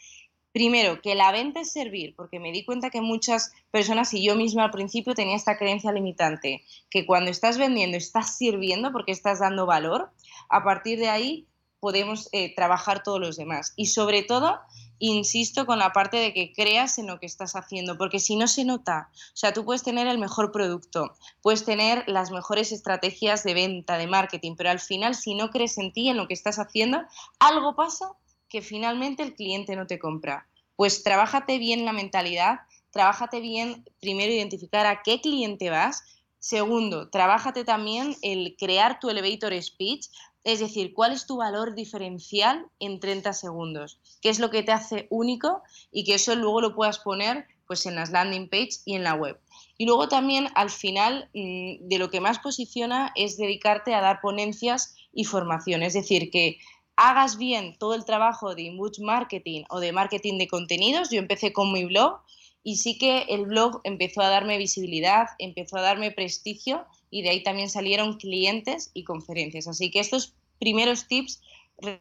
Primero, 0.53 1.01
que 1.01 1.15
la 1.15 1.31
venta 1.31 1.61
es 1.61 1.73
servir, 1.73 2.17
porque 2.17 2.41
me 2.41 2.51
di 2.51 2.65
cuenta 2.65 2.91
que 2.91 3.01
muchas 3.01 3.53
personas 3.71 4.13
y 4.15 4.25
yo 4.25 4.35
misma 4.35 4.65
al 4.65 4.73
principio 4.73 5.15
tenía 5.15 5.37
esta 5.37 5.57
creencia 5.57 5.93
limitante, 5.93 6.65
que 6.91 7.07
cuando 7.07 7.31
estás 7.31 7.57
vendiendo 7.57 7.97
estás 7.97 8.37
sirviendo 8.37 8.91
porque 8.91 9.13
estás 9.13 9.39
dando 9.39 9.65
valor, 9.65 10.11
a 10.49 10.65
partir 10.65 10.99
de 10.99 11.09
ahí 11.09 11.47
podemos 11.81 12.29
eh, 12.33 12.55
trabajar 12.55 13.03
todos 13.03 13.19
los 13.19 13.37
demás. 13.37 13.73
Y 13.77 13.87
sobre 13.87 14.23
todo, 14.23 14.61
insisto 14.99 15.67
con 15.67 15.79
la 15.79 15.93
parte 15.93 16.19
de 16.19 16.33
que 16.33 16.53
creas 16.53 16.99
en 16.99 17.07
lo 17.07 17.19
que 17.19 17.27
estás 17.27 17.57
haciendo, 17.57 17.97
porque 17.97 18.21
si 18.21 18.37
no 18.37 18.47
se 18.47 18.65
nota, 18.65 19.09
o 19.13 19.37
sea, 19.37 19.53
tú 19.53 19.65
puedes 19.65 19.83
tener 19.83 20.07
el 20.07 20.19
mejor 20.19 20.53
producto, 20.53 21.15
puedes 21.41 21.65
tener 21.65 22.05
las 22.07 22.31
mejores 22.31 22.71
estrategias 22.71 23.43
de 23.43 23.55
venta, 23.55 23.97
de 23.97 24.07
marketing, 24.07 24.55
pero 24.57 24.71
al 24.71 24.79
final 24.79 25.15
si 25.15 25.35
no 25.35 25.51
crees 25.51 25.79
en 25.79 25.93
ti, 25.93 26.11
en 26.11 26.19
lo 26.19 26.29
que 26.29 26.35
estás 26.35 26.59
haciendo, 26.59 27.01
algo 27.39 27.75
pasa 27.75 28.13
que 28.49 28.61
finalmente 28.61 29.23
el 29.23 29.35
cliente 29.35 29.75
no 29.75 29.87
te 29.87 29.99
compra. 29.99 30.47
Pues 30.77 31.03
trabájate 31.03 31.59
bien 31.59 31.85
la 31.85 31.93
mentalidad, 31.93 32.61
trabájate 32.91 33.41
bien 33.41 33.89
primero 34.01 34.33
identificar 34.33 34.87
a 34.87 35.03
qué 35.03 35.21
cliente 35.21 35.71
vas, 35.71 36.03
Segundo, 36.41 37.11
trabájate 37.11 37.65
también 37.65 38.17
el 38.23 38.57
crear 38.59 38.99
tu 38.99 39.11
elevator 39.11 39.53
speech, 39.63 40.07
es 40.43 40.59
decir, 40.59 40.95
cuál 40.95 41.13
es 41.13 41.27
tu 41.27 41.37
valor 41.37 41.75
diferencial 41.75 42.67
en 42.79 42.99
30 42.99 43.35
segundos, 43.35 44.01
qué 44.23 44.31
es 44.31 44.39
lo 44.39 44.49
que 44.49 44.63
te 44.63 44.73
hace 44.73 45.07
único 45.11 45.63
y 45.93 46.05
que 46.05 46.15
eso 46.15 46.35
luego 46.35 46.63
lo 46.63 46.75
puedas 46.75 46.99
poner 46.99 47.47
pues 47.67 47.85
en 47.85 47.95
las 47.95 48.11
landing 48.11 48.49
page 48.49 48.81
y 48.87 48.95
en 48.97 49.05
la 49.05 49.15
web. 49.15 49.39
Y 49.77 49.85
luego 49.85 50.09
también 50.09 50.49
al 50.55 50.71
final 50.71 51.29
mm, 51.35 51.87
de 51.87 51.99
lo 51.99 52.11
que 52.11 52.21
más 52.21 52.39
posiciona 52.39 53.13
es 53.15 53.37
dedicarte 53.37 53.95
a 53.95 54.01
dar 54.01 54.23
ponencias 54.23 54.97
y 55.13 55.25
formación, 55.25 55.83
es 55.83 55.93
decir, 55.93 56.31
que 56.31 56.59
hagas 56.97 57.37
bien 57.37 57.77
todo 57.79 57.95
el 57.95 58.05
trabajo 58.05 58.55
de 58.55 58.63
inbound 58.63 58.99
marketing 59.01 59.65
o 59.69 59.79
de 59.79 59.93
marketing 59.93 60.39
de 60.39 60.49
contenidos. 60.49 61.11
Yo 61.11 61.19
empecé 61.19 61.53
con 61.53 61.73
mi 61.73 61.85
blog 61.85 62.21
y 62.63 62.77
sí 62.77 62.99
que 62.99 63.23
el 63.29 63.47
blog 63.47 63.81
empezó 63.85 64.21
a 64.21 64.29
darme 64.29 64.59
visibilidad, 64.59 65.29
empezó 65.39 65.79
a 65.79 65.83
darme 65.83 66.11
prestigio 66.11 66.87
y 67.11 67.23
de 67.23 67.31
ahí 67.31 67.43
también 67.43 67.71
salieron 67.71 68.19
clientes 68.19 68.91
y 68.95 69.05
conferencias. 69.05 69.67
Así 69.67 69.91
que 69.91 70.01
estos 70.01 70.35
primeros 70.59 71.07
tips 71.09 71.41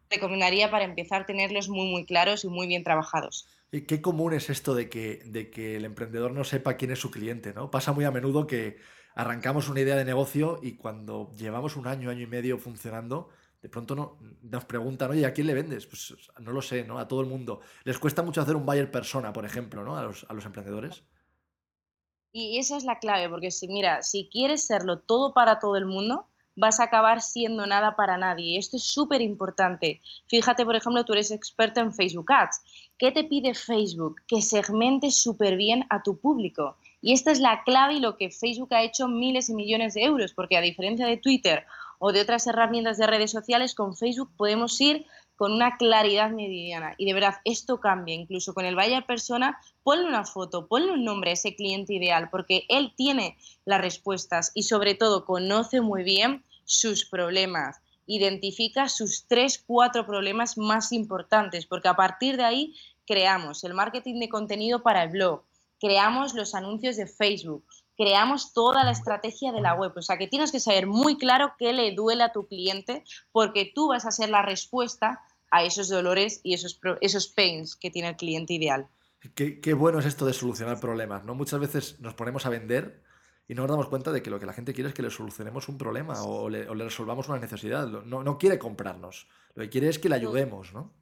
recomendaría 0.09 0.69
para 0.69 0.85
empezar 0.85 1.21
a 1.21 1.25
tenerlos 1.25 1.69
muy, 1.69 1.89
muy 1.89 2.05
claros 2.05 2.43
y 2.43 2.49
muy 2.49 2.67
bien 2.67 2.83
trabajados. 2.83 3.47
¿Y 3.71 3.81
qué 3.81 4.01
común 4.01 4.33
es 4.33 4.49
esto 4.49 4.73
de 4.73 4.89
que, 4.89 5.21
de 5.25 5.49
que 5.49 5.77
el 5.77 5.85
emprendedor 5.85 6.31
no 6.31 6.43
sepa 6.43 6.75
quién 6.75 6.91
es 6.91 6.99
su 6.99 7.11
cliente? 7.11 7.53
¿no? 7.53 7.71
Pasa 7.71 7.93
muy 7.93 8.03
a 8.03 8.11
menudo 8.11 8.47
que 8.47 8.77
arrancamos 9.15 9.69
una 9.69 9.81
idea 9.81 9.95
de 9.95 10.05
negocio 10.05 10.59
y 10.61 10.73
cuando 10.73 11.31
llevamos 11.37 11.75
un 11.75 11.87
año, 11.87 12.09
año 12.09 12.21
y 12.21 12.27
medio 12.27 12.57
funcionando, 12.57 13.29
de 13.61 13.69
pronto 13.69 13.95
no, 13.95 14.17
nos 14.41 14.65
preguntan, 14.65 15.11
oye, 15.11 15.25
¿a 15.25 15.33
quién 15.33 15.47
le 15.47 15.53
vendes? 15.53 15.85
Pues 15.85 16.13
no 16.39 16.51
lo 16.51 16.61
sé, 16.61 16.85
¿no? 16.85 16.97
A 16.97 17.07
todo 17.07 17.21
el 17.21 17.27
mundo. 17.27 17.61
Les 17.83 17.99
cuesta 17.99 18.23
mucho 18.23 18.41
hacer 18.41 18.55
un 18.55 18.65
buyer 18.65 18.89
persona, 18.89 19.33
por 19.33 19.45
ejemplo, 19.45 19.83
¿no? 19.83 19.97
A 19.97 20.03
los, 20.03 20.25
a 20.29 20.33
los 20.33 20.45
emprendedores. 20.45 21.03
Y 22.31 22.59
esa 22.59 22.77
es 22.77 22.83
la 22.83 22.99
clave, 22.99 23.27
porque 23.27 23.51
si, 23.51 23.67
mira, 23.67 24.03
si 24.03 24.29
quieres 24.31 24.65
serlo 24.65 24.99
todo 24.99 25.33
para 25.33 25.59
todo 25.59 25.75
el 25.75 25.85
mundo, 25.85 26.27
vas 26.55 26.79
a 26.79 26.83
acabar 26.83 27.21
siendo 27.21 27.65
nada 27.65 27.95
para 27.95 28.17
nadie. 28.17 28.57
Esto 28.57 28.77
es 28.77 28.83
súper 28.83 29.21
importante. 29.21 30.01
Fíjate, 30.27 30.65
por 30.65 30.75
ejemplo, 30.75 31.05
tú 31.05 31.13
eres 31.13 31.31
experto 31.31 31.79
en 31.79 31.93
Facebook 31.93 32.31
Ads. 32.31 32.61
¿Qué 32.97 33.11
te 33.11 33.23
pide 33.23 33.55
Facebook? 33.55 34.17
Que 34.27 34.41
segmentes 34.41 35.15
súper 35.15 35.55
bien 35.55 35.85
a 35.89 36.03
tu 36.03 36.19
público. 36.19 36.77
Y 37.01 37.13
esta 37.13 37.31
es 37.31 37.39
la 37.39 37.63
clave 37.63 37.95
y 37.95 37.99
lo 37.99 38.17
que 38.17 38.29
Facebook 38.29 38.73
ha 38.73 38.83
hecho 38.83 39.07
miles 39.07 39.49
y 39.49 39.55
millones 39.55 39.93
de 39.93 40.03
euros, 40.03 40.33
porque 40.33 40.57
a 40.57 40.61
diferencia 40.61 41.07
de 41.07 41.17
Twitter 41.17 41.65
o 41.99 42.11
de 42.11 42.21
otras 42.21 42.47
herramientas 42.47 42.97
de 42.97 43.07
redes 43.07 43.31
sociales, 43.31 43.75
con 43.75 43.95
Facebook 43.95 44.31
podemos 44.35 44.79
ir 44.81 45.05
con 45.35 45.53
una 45.53 45.77
claridad 45.77 46.31
meridiana. 46.31 46.95
Y 46.97 47.05
de 47.05 47.13
verdad, 47.13 47.35
esto 47.45 47.79
cambia, 47.79 48.15
incluso 48.15 48.53
con 48.53 48.65
el 48.65 48.75
buyer 48.75 49.05
persona, 49.05 49.57
ponle 49.83 50.05
una 50.05 50.25
foto, 50.25 50.67
ponle 50.67 50.91
un 50.91 51.05
nombre 51.05 51.29
a 51.29 51.33
ese 51.33 51.55
cliente 51.55 51.93
ideal, 51.93 52.29
porque 52.29 52.65
él 52.67 52.93
tiene 52.97 53.37
las 53.63 53.79
respuestas 53.79 54.51
y 54.53 54.63
sobre 54.63 54.95
todo 54.95 55.25
conoce 55.25 55.79
muy 55.79 56.03
bien 56.03 56.43
sus 56.65 57.05
problemas, 57.05 57.77
identifica 58.05 58.89
sus 58.89 59.27
tres, 59.27 59.63
cuatro 59.65 60.05
problemas 60.05 60.57
más 60.57 60.91
importantes, 60.91 61.65
porque 61.65 61.87
a 61.87 61.95
partir 61.95 62.35
de 62.35 62.43
ahí 62.43 62.75
creamos 63.05 63.63
el 63.63 63.73
marketing 63.73 64.19
de 64.19 64.29
contenido 64.29 64.83
para 64.83 65.03
el 65.03 65.09
blog, 65.09 65.43
creamos 65.79 66.33
los 66.33 66.53
anuncios 66.53 66.97
de 66.97 67.07
Facebook, 67.07 67.65
creamos 67.99 68.53
toda 68.53 68.85
la 68.85 68.91
estrategia 68.91 69.51
de 69.51 69.59
la 69.59 69.73
web. 69.73 69.91
O 69.97 70.01
sea 70.01 70.17
que 70.17 70.27
tienes 70.27 70.53
que 70.53 70.61
saber 70.61 70.87
muy 70.87 71.17
claro 71.17 71.51
qué 71.59 71.73
le 71.73 71.93
duele 71.93 72.23
a 72.23 72.31
tu 72.31 72.47
cliente 72.47 73.03
porque 73.33 73.69
tú 73.75 73.89
vas 73.89 74.05
a 74.05 74.11
ser 74.11 74.29
la 74.29 74.41
respuesta 74.41 75.19
a 75.51 75.65
esos 75.65 75.89
dolores 75.89 76.39
y 76.43 76.53
esos, 76.53 76.79
esos 77.01 77.27
pains 77.27 77.75
que 77.75 77.91
tiene 77.91 78.07
el 78.07 78.15
cliente 78.15 78.53
ideal. 78.53 78.87
Qué, 79.35 79.73
bueno 79.73 79.99
es 79.99 80.05
esto 80.05 80.25
de 80.25 80.31
solucionar 80.31 80.79
problemas, 80.79 81.25
¿no? 81.25 81.35
Muchas 81.35 81.59
veces 81.59 81.99
nos 81.99 82.13
ponemos 82.13 82.45
a 82.45 82.49
vender 82.49 83.03
y 83.49 83.53
no 83.53 83.63
nos 83.63 83.71
damos 83.71 83.89
cuenta 83.89 84.13
de 84.13 84.23
que 84.23 84.29
lo 84.29 84.39
que 84.39 84.45
la 84.45 84.53
gente 84.53 84.73
quiere 84.73 84.87
es 84.87 84.95
que 84.95 85.01
le 85.01 85.09
solucionemos 85.09 85.67
un 85.67 85.77
problema 85.77 86.23
o 86.23 86.47
le, 86.47 86.63
resolvamos 86.73 87.27
una 87.27 87.39
necesidad. 87.39 87.85
No, 87.85 88.23
no, 88.23 88.37
quiere 88.37 88.57
comprarnos, 88.57 89.27
lo 89.55 89.63
que 89.63 89.69
quiere 89.69 89.89
es 89.89 89.99
que 89.99 90.07
le 90.07 90.15
ayudemos, 90.15 90.71
¿no? 90.71 90.93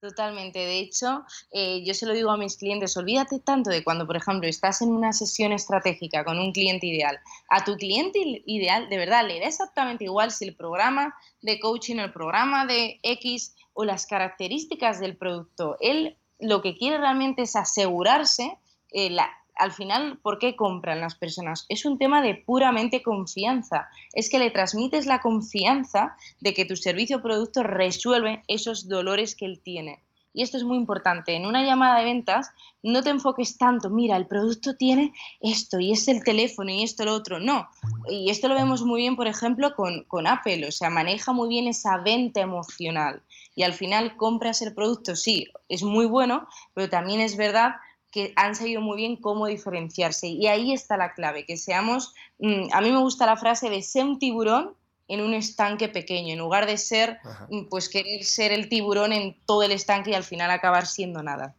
Totalmente. 0.00 0.60
De 0.60 0.78
hecho, 0.78 1.24
eh, 1.50 1.82
yo 1.84 1.92
se 1.92 2.06
lo 2.06 2.12
digo 2.12 2.30
a 2.30 2.36
mis 2.36 2.56
clientes, 2.56 2.96
olvídate 2.96 3.40
tanto 3.40 3.70
de 3.70 3.82
cuando, 3.82 4.06
por 4.06 4.16
ejemplo, 4.16 4.48
estás 4.48 4.80
en 4.80 4.90
una 4.90 5.12
sesión 5.12 5.50
estratégica 5.50 6.24
con 6.24 6.38
un 6.38 6.52
cliente 6.52 6.86
ideal. 6.86 7.18
A 7.48 7.64
tu 7.64 7.76
cliente 7.76 8.20
ideal, 8.46 8.88
de 8.88 8.96
verdad, 8.96 9.26
le 9.26 9.40
da 9.40 9.46
exactamente 9.46 10.04
igual 10.04 10.30
si 10.30 10.44
el 10.44 10.54
programa 10.54 11.16
de 11.42 11.58
coaching, 11.58 11.96
el 11.96 12.12
programa 12.12 12.64
de 12.64 13.00
X 13.02 13.56
o 13.72 13.84
las 13.84 14.06
características 14.06 15.00
del 15.00 15.16
producto. 15.16 15.76
Él 15.80 16.16
lo 16.38 16.62
que 16.62 16.76
quiere 16.76 16.98
realmente 16.98 17.42
es 17.42 17.56
asegurarse 17.56 18.56
eh, 18.92 19.10
la, 19.10 19.28
al 19.58 19.72
final, 19.72 20.18
¿por 20.22 20.38
qué 20.38 20.56
compran 20.56 21.00
las 21.00 21.16
personas? 21.16 21.66
Es 21.68 21.84
un 21.84 21.98
tema 21.98 22.22
de 22.22 22.34
puramente 22.34 23.02
confianza. 23.02 23.88
Es 24.12 24.30
que 24.30 24.38
le 24.38 24.50
transmites 24.50 25.06
la 25.06 25.20
confianza 25.20 26.16
de 26.40 26.54
que 26.54 26.64
tu 26.64 26.76
servicio 26.76 27.18
o 27.18 27.22
producto 27.22 27.62
resuelve 27.62 28.42
esos 28.46 28.88
dolores 28.88 29.34
que 29.34 29.46
él 29.46 29.60
tiene. 29.62 30.02
Y 30.32 30.42
esto 30.42 30.56
es 30.56 30.62
muy 30.62 30.76
importante. 30.76 31.34
En 31.34 31.46
una 31.46 31.64
llamada 31.64 31.98
de 31.98 32.04
ventas, 32.04 32.50
no 32.82 33.02
te 33.02 33.10
enfoques 33.10 33.56
tanto, 33.56 33.90
mira, 33.90 34.16
el 34.16 34.28
producto 34.28 34.76
tiene 34.76 35.12
esto 35.40 35.80
y 35.80 35.90
es 35.90 36.06
el 36.06 36.22
teléfono 36.22 36.70
y 36.70 36.84
esto 36.84 37.04
lo 37.04 37.14
otro. 37.14 37.40
No. 37.40 37.68
Y 38.08 38.30
esto 38.30 38.46
lo 38.46 38.54
vemos 38.54 38.82
muy 38.82 39.00
bien, 39.00 39.16
por 39.16 39.26
ejemplo, 39.26 39.74
con, 39.74 40.04
con 40.04 40.28
Apple. 40.28 40.68
O 40.68 40.70
sea, 40.70 40.90
maneja 40.90 41.32
muy 41.32 41.48
bien 41.48 41.66
esa 41.66 41.98
venta 41.98 42.40
emocional. 42.40 43.22
Y 43.56 43.64
al 43.64 43.72
final 43.72 44.16
compras 44.16 44.62
el 44.62 44.74
producto, 44.74 45.16
sí, 45.16 45.48
es 45.68 45.82
muy 45.82 46.06
bueno, 46.06 46.46
pero 46.74 46.88
también 46.88 47.20
es 47.20 47.36
verdad 47.36 47.72
que 48.10 48.32
han 48.36 48.54
sabido 48.54 48.80
muy 48.80 48.96
bien 48.96 49.16
cómo 49.16 49.46
diferenciarse. 49.46 50.28
Y 50.28 50.46
ahí 50.46 50.72
está 50.72 50.96
la 50.96 51.12
clave, 51.12 51.44
que 51.44 51.56
seamos, 51.56 52.14
mm, 52.38 52.68
a 52.72 52.80
mí 52.80 52.90
me 52.90 53.00
gusta 53.00 53.26
la 53.26 53.36
frase 53.36 53.70
de 53.70 53.82
ser 53.82 54.04
un 54.04 54.18
tiburón 54.18 54.74
en 55.08 55.22
un 55.22 55.34
estanque 55.34 55.88
pequeño, 55.88 56.34
en 56.34 56.38
lugar 56.38 56.66
de 56.66 56.76
ser, 56.76 57.18
mm, 57.50 57.64
pues 57.68 57.88
querer 57.88 58.24
ser 58.24 58.52
el 58.52 58.68
tiburón 58.68 59.12
en 59.12 59.36
todo 59.46 59.62
el 59.62 59.72
estanque 59.72 60.10
y 60.10 60.14
al 60.14 60.24
final 60.24 60.50
acabar 60.50 60.86
siendo 60.86 61.22
nada. 61.22 61.54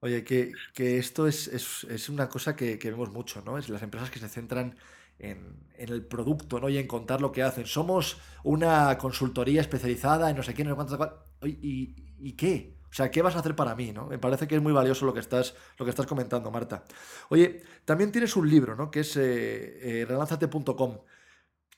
Oye, 0.00 0.24
que, 0.24 0.52
esto 0.74 1.28
es, 1.28 2.08
una 2.08 2.28
cosa 2.28 2.56
que, 2.56 2.76
vemos 2.82 3.12
mucho, 3.12 3.40
¿no? 3.42 3.56
Es 3.56 3.68
las 3.68 3.82
empresas 3.82 4.10
que 4.10 4.18
se 4.18 4.28
centran 4.28 4.76
en, 5.18 5.62
el 5.78 6.04
producto, 6.04 6.60
¿no? 6.60 6.68
Y 6.68 6.78
en 6.78 6.86
contar 6.86 7.20
lo 7.20 7.32
que 7.32 7.42
hacen. 7.42 7.66
Somos 7.66 8.18
una 8.42 8.98
consultoría 8.98 9.60
especializada 9.60 10.30
en 10.30 10.36
no 10.36 10.42
sé 10.42 10.54
qué, 10.54 10.64
no 10.64 10.70
sé 10.70 10.76
cuántas... 10.76 11.10
¿Y, 11.44 11.94
¿Y 12.18 12.32
qué? 12.32 12.71
O 12.92 12.94
sea, 12.94 13.10
¿qué 13.10 13.22
vas 13.22 13.34
a 13.34 13.38
hacer 13.38 13.56
para 13.56 13.74
mí? 13.74 13.90
¿no? 13.90 14.06
Me 14.06 14.18
parece 14.18 14.46
que 14.46 14.54
es 14.54 14.60
muy 14.60 14.74
valioso 14.74 15.06
lo 15.06 15.14
que 15.14 15.20
estás, 15.20 15.54
lo 15.78 15.86
que 15.86 15.90
estás 15.90 16.04
comentando, 16.04 16.50
Marta. 16.50 16.84
Oye, 17.30 17.62
también 17.86 18.12
tienes 18.12 18.36
un 18.36 18.50
libro, 18.50 18.76
¿no? 18.76 18.90
Que 18.90 19.00
es 19.00 19.16
eh, 19.16 20.02
eh. 20.02 20.06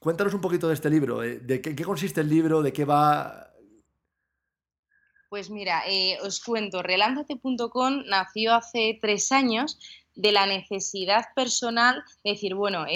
Cuéntanos 0.01 0.35
un 0.35 0.41
poquito 0.41 0.67
de 0.67 0.75
este 0.75 0.91
libro. 0.91 1.23
Eh, 1.23 1.39
¿De 1.39 1.61
qué, 1.61 1.77
qué, 1.77 1.85
consiste 1.85 2.21
el 2.21 2.29
libro? 2.29 2.63
¿De 2.63 2.73
qué 2.73 2.85
va? 2.85 3.53
Pues 5.31 5.51
mira, 5.51 5.85
eh, 5.87 6.19
os 6.21 6.43
cuento, 6.43 6.83
relánzate.com 6.83 8.03
nació 8.07 8.53
hace 8.53 8.99
tres 9.01 9.31
años 9.31 9.79
de 10.17 10.33
la 10.33 10.47
necesidad 10.47 11.27
personal 11.37 12.03
de 12.25 12.33
decir, 12.33 12.57
bueno, 12.57 12.87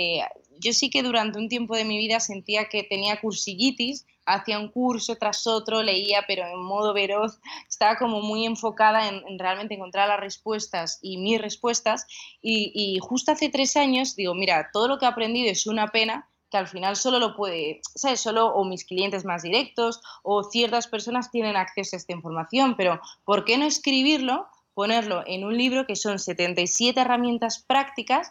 yo 0.58 0.72
sí 0.72 0.90
que 0.90 1.04
durante 1.04 1.38
un 1.38 1.48
tiempo 1.48 1.76
de 1.76 1.84
mi 1.84 1.98
vida 1.98 2.18
sentía 2.18 2.68
que 2.68 2.82
tenía 2.82 3.20
cursillitis, 3.20 4.06
hacía 4.28 4.58
un 4.58 4.68
curso 4.68 5.16
tras 5.16 5.46
otro, 5.46 5.82
leía, 5.82 6.24
pero 6.26 6.46
en 6.46 6.62
modo 6.62 6.92
veloz, 6.92 7.40
estaba 7.68 7.96
como 7.96 8.20
muy 8.20 8.46
enfocada 8.46 9.08
en, 9.08 9.38
realmente 9.38 9.74
encontrar 9.74 10.08
las 10.08 10.20
respuestas 10.20 10.98
y 11.02 11.16
mis 11.16 11.40
respuestas. 11.40 12.06
Y, 12.42 12.72
y, 12.74 12.98
justo 13.00 13.32
hace 13.32 13.48
tres 13.48 13.76
años 13.76 14.14
digo, 14.16 14.34
mira, 14.34 14.70
todo 14.72 14.88
lo 14.88 14.98
que 14.98 15.06
he 15.06 15.08
aprendido 15.08 15.50
es 15.50 15.66
una 15.66 15.88
pena 15.88 16.28
que 16.50 16.56
al 16.56 16.68
final 16.68 16.96
solo 16.96 17.18
lo 17.18 17.36
puede, 17.36 17.80
¿sabes? 17.94 18.20
Solo 18.20 18.46
o 18.46 18.64
mis 18.64 18.84
clientes 18.84 19.24
más 19.24 19.42
directos 19.42 20.00
o 20.22 20.44
ciertas 20.44 20.86
personas 20.86 21.30
tienen 21.30 21.56
acceso 21.56 21.96
a 21.96 21.98
esta 21.98 22.12
información, 22.12 22.74
pero 22.76 23.00
¿por 23.24 23.44
qué 23.44 23.58
no 23.58 23.66
escribirlo? 23.66 24.46
ponerlo 24.78 25.24
en 25.26 25.44
un 25.44 25.58
libro 25.58 25.86
que 25.88 25.96
son 25.96 26.20
77 26.20 27.00
herramientas 27.00 27.58
prácticas 27.58 28.30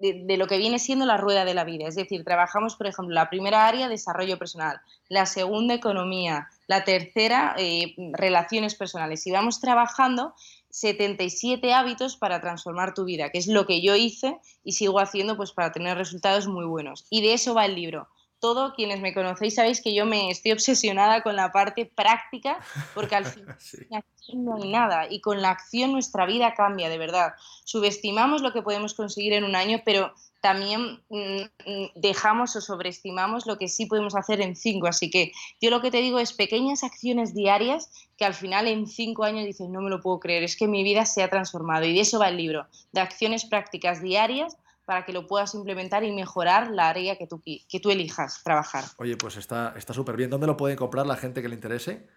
de, 0.00 0.36
lo 0.36 0.46
que 0.46 0.58
viene 0.58 0.78
siendo 0.78 1.04
la 1.06 1.16
rueda 1.16 1.44
de 1.44 1.54
la 1.54 1.64
vida. 1.64 1.86
Es 1.86 1.94
decir, 1.94 2.24
trabajamos, 2.24 2.76
por 2.76 2.86
ejemplo, 2.86 3.14
la 3.14 3.28
primera 3.28 3.66
área, 3.66 3.88
desarrollo 3.88 4.38
personal, 4.38 4.80
la 5.08 5.26
segunda, 5.26 5.74
economía, 5.74 6.48
la 6.66 6.84
tercera, 6.84 7.54
eh, 7.58 7.94
relaciones 8.12 8.74
personales. 8.74 9.26
Y 9.26 9.30
vamos 9.30 9.60
trabajando 9.60 10.34
77 10.70 11.72
hábitos 11.74 12.16
para 12.16 12.40
transformar 12.40 12.94
tu 12.94 13.04
vida, 13.04 13.30
que 13.30 13.38
es 13.38 13.46
lo 13.46 13.66
que 13.66 13.82
yo 13.82 13.94
hice 13.96 14.38
y 14.64 14.72
sigo 14.72 15.00
haciendo 15.00 15.36
pues, 15.36 15.52
para 15.52 15.72
tener 15.72 15.98
resultados 15.98 16.46
muy 16.46 16.64
buenos. 16.64 17.06
Y 17.10 17.22
de 17.22 17.34
eso 17.34 17.54
va 17.54 17.66
el 17.66 17.74
libro 17.74 18.08
todo, 18.40 18.74
quienes 18.74 19.00
me 19.00 19.14
conocéis 19.14 19.54
sabéis 19.54 19.80
que 19.80 19.94
yo 19.94 20.06
me 20.06 20.30
estoy 20.30 20.52
obsesionada 20.52 21.22
con 21.22 21.36
la 21.36 21.52
parte 21.52 21.84
práctica, 21.86 22.58
porque 22.94 23.14
al 23.14 23.24
final 23.60 24.04
no 24.34 24.56
hay 24.56 24.70
nada 24.70 25.06
y 25.10 25.20
con 25.20 25.42
la 25.42 25.50
acción 25.50 25.92
nuestra 25.92 26.26
vida 26.26 26.54
cambia, 26.54 26.88
de 26.88 26.98
verdad. 26.98 27.34
Subestimamos 27.64 28.42
lo 28.42 28.52
que 28.52 28.62
podemos 28.62 28.94
conseguir 28.94 29.32
en 29.32 29.44
un 29.44 29.54
año, 29.54 29.82
pero 29.84 30.14
también 30.40 31.02
mm, 31.10 31.42
mm, 31.66 31.90
dejamos 31.96 32.56
o 32.56 32.60
sobreestimamos 32.60 33.46
lo 33.46 33.58
que 33.58 33.68
sí 33.68 33.86
podemos 33.86 34.14
hacer 34.14 34.40
en 34.40 34.56
cinco. 34.56 34.86
Así 34.86 35.10
que 35.10 35.32
yo 35.60 35.70
lo 35.70 35.80
que 35.82 35.90
te 35.90 35.98
digo 35.98 36.18
es 36.18 36.32
pequeñas 36.32 36.82
acciones 36.82 37.34
diarias 37.34 37.90
que 38.16 38.24
al 38.24 38.34
final 38.34 38.66
en 38.66 38.86
cinco 38.86 39.24
años 39.24 39.44
dices, 39.44 39.68
no 39.68 39.80
me 39.80 39.90
lo 39.90 40.00
puedo 40.00 40.20
creer, 40.20 40.42
es 40.42 40.56
que 40.56 40.66
mi 40.66 40.82
vida 40.82 41.04
se 41.06 41.22
ha 41.22 41.30
transformado. 41.30 41.84
Y 41.84 41.94
de 41.94 42.00
eso 42.00 42.18
va 42.18 42.28
el 42.28 42.36
libro, 42.36 42.66
de 42.92 43.00
acciones 43.00 43.44
prácticas 43.44 44.02
diarias 44.02 44.56
para 44.90 45.04
que 45.04 45.12
lo 45.12 45.28
puedas 45.28 45.54
implementar 45.54 46.02
y 46.02 46.10
mejorar 46.10 46.72
la 46.72 46.88
área 46.88 47.14
que 47.14 47.28
tú, 47.28 47.40
que 47.44 47.78
tú 47.78 47.92
elijas 47.92 48.42
trabajar. 48.42 48.82
Oye, 48.96 49.16
pues 49.16 49.36
está 49.36 49.72
súper 49.92 50.16
bien. 50.16 50.30
¿Dónde 50.30 50.48
lo 50.48 50.56
pueden 50.56 50.76
comprar 50.76 51.06
la 51.06 51.14
gente 51.14 51.42
que 51.42 51.48
le 51.48 51.54
interese? 51.54 52.08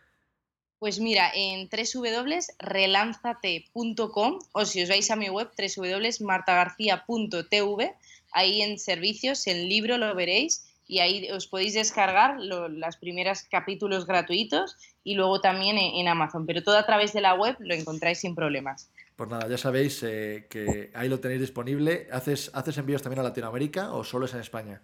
Pues 0.79 0.99
mira, 0.99 1.29
en 1.35 1.69
www.relanzate.com 1.69 4.39
o 4.53 4.65
si 4.65 4.81
os 4.81 4.89
vais 4.89 5.11
a 5.11 5.15
mi 5.15 5.29
web 5.29 5.51
www.martagarcía.tv, 5.55 7.95
ahí 8.31 8.63
en 8.63 8.79
servicios, 8.79 9.45
en 9.45 9.69
libro 9.69 9.99
lo 9.99 10.15
veréis 10.15 10.65
y 10.87 10.97
ahí 10.97 11.29
os 11.29 11.45
podéis 11.45 11.75
descargar 11.75 12.39
los 12.39 12.97
primeros 12.97 13.43
capítulos 13.43 14.07
gratuitos 14.07 14.77
y 15.03 15.13
luego 15.13 15.41
también 15.41 15.77
en, 15.77 16.07
Amazon, 16.07 16.47
pero 16.47 16.63
todo 16.63 16.79
a 16.79 16.87
través 16.87 17.13
de 17.13 17.21
la 17.21 17.35
web 17.35 17.55
lo 17.59 17.75
encontráis 17.75 18.21
sin 18.21 18.33
problemas. 18.33 18.89
Pues 19.15 19.29
nada, 19.29 19.47
ya 19.47 19.57
sabéis 19.57 20.01
eh, 20.03 20.47
que 20.49 20.91
ahí 20.95 21.07
lo 21.07 21.19
tenéis 21.19 21.41
disponible. 21.41 22.07
¿Haces, 22.11 22.49
¿Haces 22.53 22.77
envíos 22.77 23.03
también 23.03 23.19
a 23.19 23.23
Latinoamérica 23.23 23.93
o 23.93 24.03
solo 24.03 24.25
es 24.25 24.33
en 24.33 24.39
España? 24.39 24.81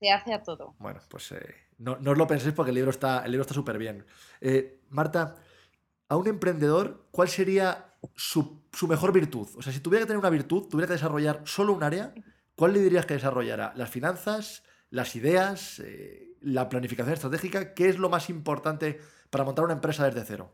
Se 0.00 0.10
hace 0.10 0.34
a 0.34 0.42
todo. 0.42 0.74
Bueno, 0.78 1.00
pues 1.08 1.32
eh, 1.32 1.54
no, 1.78 1.92
os 1.92 2.18
lo 2.18 2.26
penséis 2.26 2.52
porque 2.54 2.70
el 2.70 2.74
libro 2.74 2.90
está 2.90 3.24
el 3.24 3.30
libro 3.30 3.42
está 3.42 3.54
súper 3.54 3.78
bien. 3.78 4.04
Eh, 4.40 4.80
Marta, 4.90 5.36
a 6.08 6.16
un 6.16 6.26
emprendedor, 6.26 7.06
¿cuál 7.12 7.28
sería 7.28 7.94
su, 8.16 8.62
su, 8.72 8.88
mejor 8.88 9.12
virtud? 9.12 9.48
O 9.56 9.62
sea, 9.62 9.72
si 9.72 9.80
tuviera 9.80 10.02
que 10.02 10.08
tener 10.08 10.18
una 10.18 10.30
virtud, 10.30 10.68
tuviera 10.68 10.88
que 10.88 10.94
desarrollar 10.94 11.42
solo 11.44 11.72
un 11.72 11.84
área, 11.84 12.12
¿cuál 12.56 12.72
le 12.72 12.80
dirías 12.80 13.06
que 13.06 13.14
desarrollara? 13.14 13.72
¿Las 13.76 13.90
finanzas? 13.90 14.64
¿Las 14.90 15.14
ideas? 15.14 15.82
¿La 16.40 16.68
planificación 16.68 17.14
estratégica? 17.14 17.74
¿Qué 17.74 17.88
es 17.88 17.98
lo 17.98 18.10
más 18.10 18.28
importante 18.28 19.00
para 19.30 19.44
montar 19.44 19.64
una 19.64 19.74
empresa 19.74 20.04
desde 20.04 20.24
cero? 20.24 20.52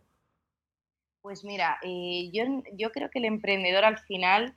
Pues 1.22 1.44
mira, 1.44 1.78
eh, 1.82 2.30
yo, 2.32 2.44
yo 2.72 2.90
creo 2.92 3.10
que 3.10 3.18
el 3.18 3.26
emprendedor 3.26 3.84
al 3.84 3.98
final 3.98 4.54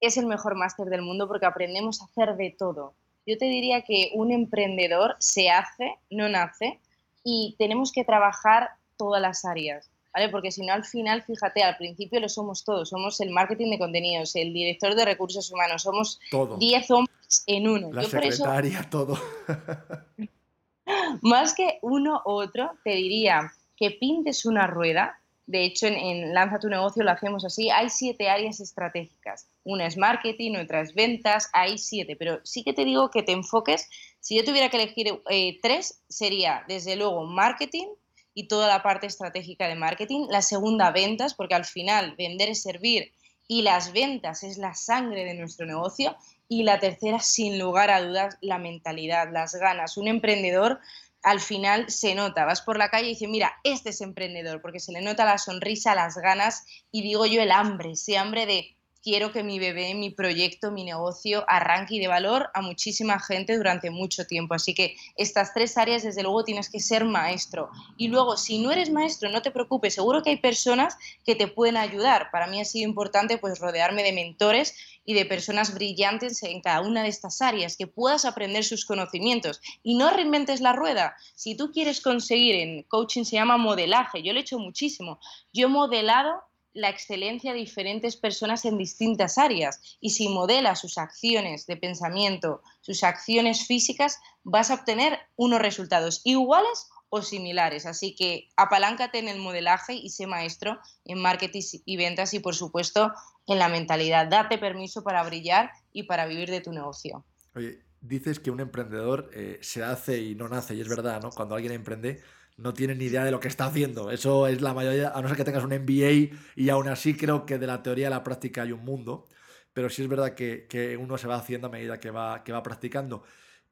es 0.00 0.16
el 0.16 0.26
mejor 0.26 0.56
máster 0.56 0.88
del 0.88 1.02
mundo 1.02 1.28
porque 1.28 1.46
aprendemos 1.46 2.02
a 2.02 2.04
hacer 2.04 2.36
de 2.36 2.54
todo. 2.58 2.94
Yo 3.26 3.38
te 3.38 3.44
diría 3.46 3.82
que 3.82 4.10
un 4.14 4.32
emprendedor 4.32 5.16
se 5.20 5.48
hace, 5.48 5.96
no 6.10 6.28
nace, 6.28 6.80
y 7.24 7.54
tenemos 7.58 7.92
que 7.92 8.04
trabajar 8.04 8.70
todas 8.96 9.22
las 9.22 9.44
áreas, 9.44 9.90
¿vale? 10.12 10.28
Porque 10.28 10.50
si 10.50 10.66
no, 10.66 10.72
al 10.72 10.84
final, 10.84 11.22
fíjate, 11.22 11.62
al 11.62 11.76
principio 11.76 12.18
lo 12.20 12.28
somos 12.28 12.64
todos. 12.64 12.88
Somos 12.88 13.20
el 13.20 13.30
marketing 13.30 13.70
de 13.70 13.78
contenidos, 13.78 14.34
el 14.34 14.52
director 14.52 14.96
de 14.96 15.04
recursos 15.04 15.50
humanos, 15.52 15.82
somos 15.82 16.20
10 16.58 16.90
hombres 16.90 17.44
en 17.46 17.68
uno. 17.68 17.92
La 17.92 18.02
secretaria, 18.02 18.86
todo. 18.90 19.16
más 21.22 21.54
que 21.54 21.78
uno 21.82 22.22
u 22.24 22.30
otro, 22.30 22.72
te 22.82 22.90
diría 22.90 23.52
que 23.76 23.92
pintes 23.92 24.44
una 24.44 24.66
rueda, 24.66 25.20
de 25.52 25.64
hecho, 25.64 25.86
en, 25.86 26.32
Lanza 26.32 26.58
tu 26.58 26.70
negocio 26.70 27.04
lo 27.04 27.10
hacemos 27.10 27.44
así. 27.44 27.68
Hay 27.68 27.90
siete 27.90 28.30
áreas 28.30 28.58
estratégicas. 28.58 29.48
Una 29.64 29.86
es 29.86 29.98
marketing, 29.98 30.56
otra 30.56 30.80
es 30.80 30.94
ventas, 30.94 31.50
hay 31.52 31.76
siete. 31.76 32.16
Pero 32.16 32.40
sí 32.42 32.64
que 32.64 32.72
te 32.72 32.86
digo 32.86 33.10
que 33.10 33.22
te 33.22 33.32
enfoques. 33.32 33.86
Si 34.18 34.34
yo 34.34 34.44
tuviera 34.46 34.70
que 34.70 34.78
elegir 34.78 35.20
eh, 35.28 35.58
tres, 35.60 36.00
sería 36.08 36.64
desde 36.68 36.96
luego 36.96 37.26
marketing 37.26 37.88
y 38.32 38.48
toda 38.48 38.66
la 38.66 38.82
parte 38.82 39.06
estratégica 39.06 39.68
de 39.68 39.74
marketing. 39.74 40.28
La 40.30 40.40
segunda, 40.40 40.90
ventas, 40.90 41.34
porque 41.34 41.54
al 41.54 41.66
final 41.66 42.14
vender 42.16 42.48
es 42.48 42.62
servir 42.62 43.12
y 43.46 43.60
las 43.60 43.92
ventas 43.92 44.44
es 44.44 44.56
la 44.56 44.74
sangre 44.74 45.26
de 45.26 45.34
nuestro 45.34 45.66
negocio. 45.66 46.16
Y 46.48 46.62
la 46.62 46.80
tercera, 46.80 47.20
sin 47.20 47.58
lugar 47.58 47.90
a 47.90 48.00
dudas, 48.00 48.38
la 48.40 48.56
mentalidad, 48.56 49.30
las 49.30 49.54
ganas. 49.54 49.98
Un 49.98 50.08
emprendedor 50.08 50.80
al 51.22 51.40
final 51.40 51.90
se 51.90 52.14
nota, 52.14 52.44
vas 52.44 52.62
por 52.62 52.78
la 52.78 52.90
calle 52.90 53.06
y 53.06 53.10
dices, 53.10 53.28
mira, 53.28 53.52
este 53.64 53.90
es 53.90 54.00
emprendedor, 54.00 54.60
porque 54.60 54.80
se 54.80 54.92
le 54.92 55.02
nota 55.02 55.24
la 55.24 55.38
sonrisa, 55.38 55.94
las 55.94 56.16
ganas 56.16 56.64
y 56.90 57.02
digo 57.02 57.26
yo 57.26 57.42
el 57.42 57.52
hambre, 57.52 57.92
ese 57.92 58.18
hambre 58.18 58.46
de 58.46 58.76
quiero 59.02 59.32
que 59.32 59.42
mi 59.42 59.58
bebé, 59.58 59.94
mi 59.94 60.10
proyecto, 60.10 60.70
mi 60.70 60.84
negocio 60.84 61.44
arranque 61.48 61.96
y 61.96 61.98
de 62.00 62.08
valor 62.08 62.50
a 62.54 62.62
muchísima 62.62 63.18
gente 63.18 63.56
durante 63.56 63.90
mucho 63.90 64.26
tiempo. 64.26 64.54
Así 64.54 64.74
que 64.74 64.96
estas 65.16 65.52
tres 65.52 65.76
áreas, 65.76 66.02
desde 66.02 66.22
luego, 66.22 66.44
tienes 66.44 66.70
que 66.70 66.80
ser 66.80 67.04
maestro. 67.04 67.70
Y 67.96 68.08
luego, 68.08 68.36
si 68.36 68.58
no 68.58 68.70
eres 68.70 68.90
maestro, 68.90 69.30
no 69.30 69.42
te 69.42 69.50
preocupes, 69.50 69.94
seguro 69.94 70.22
que 70.22 70.30
hay 70.30 70.36
personas 70.38 70.96
que 71.24 71.34
te 71.34 71.48
pueden 71.48 71.76
ayudar. 71.76 72.30
Para 72.30 72.46
mí 72.46 72.60
ha 72.60 72.64
sido 72.64 72.88
importante 72.88 73.38
pues 73.38 73.58
rodearme 73.58 74.02
de 74.02 74.12
mentores 74.12 74.74
y 75.04 75.14
de 75.14 75.26
personas 75.26 75.74
brillantes 75.74 76.42
en 76.42 76.60
cada 76.60 76.80
una 76.80 77.02
de 77.02 77.08
estas 77.08 77.42
áreas, 77.42 77.76
que 77.76 77.86
puedas 77.86 78.24
aprender 78.24 78.64
sus 78.64 78.84
conocimientos 78.84 79.60
y 79.82 79.96
no 79.96 80.10
reinventes 80.10 80.60
la 80.60 80.72
rueda. 80.72 81.16
Si 81.34 81.56
tú 81.56 81.72
quieres 81.72 82.00
conseguir, 82.00 82.54
en 82.56 82.84
coaching 82.84 83.24
se 83.24 83.36
llama 83.36 83.56
modelaje, 83.56 84.22
yo 84.22 84.32
lo 84.32 84.38
he 84.38 84.42
hecho 84.42 84.58
muchísimo, 84.58 85.18
yo 85.52 85.66
he 85.66 85.70
modelado 85.70 86.42
la 86.74 86.88
excelencia 86.88 87.52
de 87.52 87.58
diferentes 87.58 88.16
personas 88.16 88.64
en 88.64 88.78
distintas 88.78 89.38
áreas 89.38 89.98
y 90.00 90.10
si 90.10 90.28
modelas 90.28 90.80
sus 90.80 90.98
acciones 90.98 91.66
de 91.66 91.76
pensamiento, 91.76 92.62
sus 92.80 93.04
acciones 93.04 93.66
físicas, 93.66 94.18
vas 94.42 94.70
a 94.70 94.74
obtener 94.74 95.18
unos 95.36 95.60
resultados 95.60 96.20
iguales 96.24 96.88
o 97.10 97.20
similares. 97.20 97.84
Así 97.84 98.14
que 98.14 98.48
apaláncate 98.56 99.18
en 99.18 99.28
el 99.28 99.38
modelaje 99.38 99.94
y 99.94 100.08
sé 100.08 100.26
maestro 100.26 100.78
en 101.04 101.20
marketing 101.20 101.62
y 101.84 101.96
ventas 101.98 102.32
y 102.32 102.40
por 102.40 102.54
supuesto 102.54 103.12
en 103.46 103.58
la 103.58 103.68
mentalidad. 103.68 104.28
Date 104.28 104.56
permiso 104.56 105.04
para 105.04 105.22
brillar 105.22 105.70
y 105.92 106.04
para 106.04 106.26
vivir 106.26 106.50
de 106.50 106.62
tu 106.62 106.72
negocio. 106.72 107.24
Oye, 107.54 107.82
dices 108.00 108.40
que 108.40 108.50
un 108.50 108.60
emprendedor 108.60 109.30
eh, 109.34 109.58
se 109.60 109.84
hace 109.84 110.22
y 110.22 110.34
no 110.34 110.48
nace 110.48 110.74
y 110.74 110.80
es 110.80 110.88
verdad, 110.88 111.20
¿no? 111.20 111.30
Cuando 111.30 111.54
alguien 111.54 111.72
emprende 111.72 112.22
no 112.56 112.74
tiene 112.74 112.94
ni 112.94 113.06
idea 113.06 113.24
de 113.24 113.30
lo 113.30 113.40
que 113.40 113.48
está 113.48 113.66
haciendo. 113.66 114.10
Eso 114.10 114.46
es 114.46 114.60
la 114.60 114.74
mayoría, 114.74 115.10
a 115.10 115.22
no 115.22 115.28
ser 115.28 115.36
que 115.36 115.44
tengas 115.44 115.64
un 115.64 115.70
MBA 115.70 116.36
y 116.56 116.68
aún 116.68 116.88
así 116.88 117.14
creo 117.14 117.46
que 117.46 117.58
de 117.58 117.66
la 117.66 117.82
teoría 117.82 118.08
a 118.08 118.10
la 118.10 118.22
práctica 118.22 118.62
hay 118.62 118.72
un 118.72 118.84
mundo. 118.84 119.26
Pero 119.72 119.88
sí 119.88 120.02
es 120.02 120.08
verdad 120.08 120.34
que, 120.34 120.66
que 120.68 120.96
uno 120.96 121.16
se 121.18 121.26
va 121.28 121.36
haciendo 121.36 121.68
a 121.68 121.70
medida 121.70 121.98
que 121.98 122.10
va, 122.10 122.44
que 122.44 122.52
va 122.52 122.62
practicando. 122.62 123.22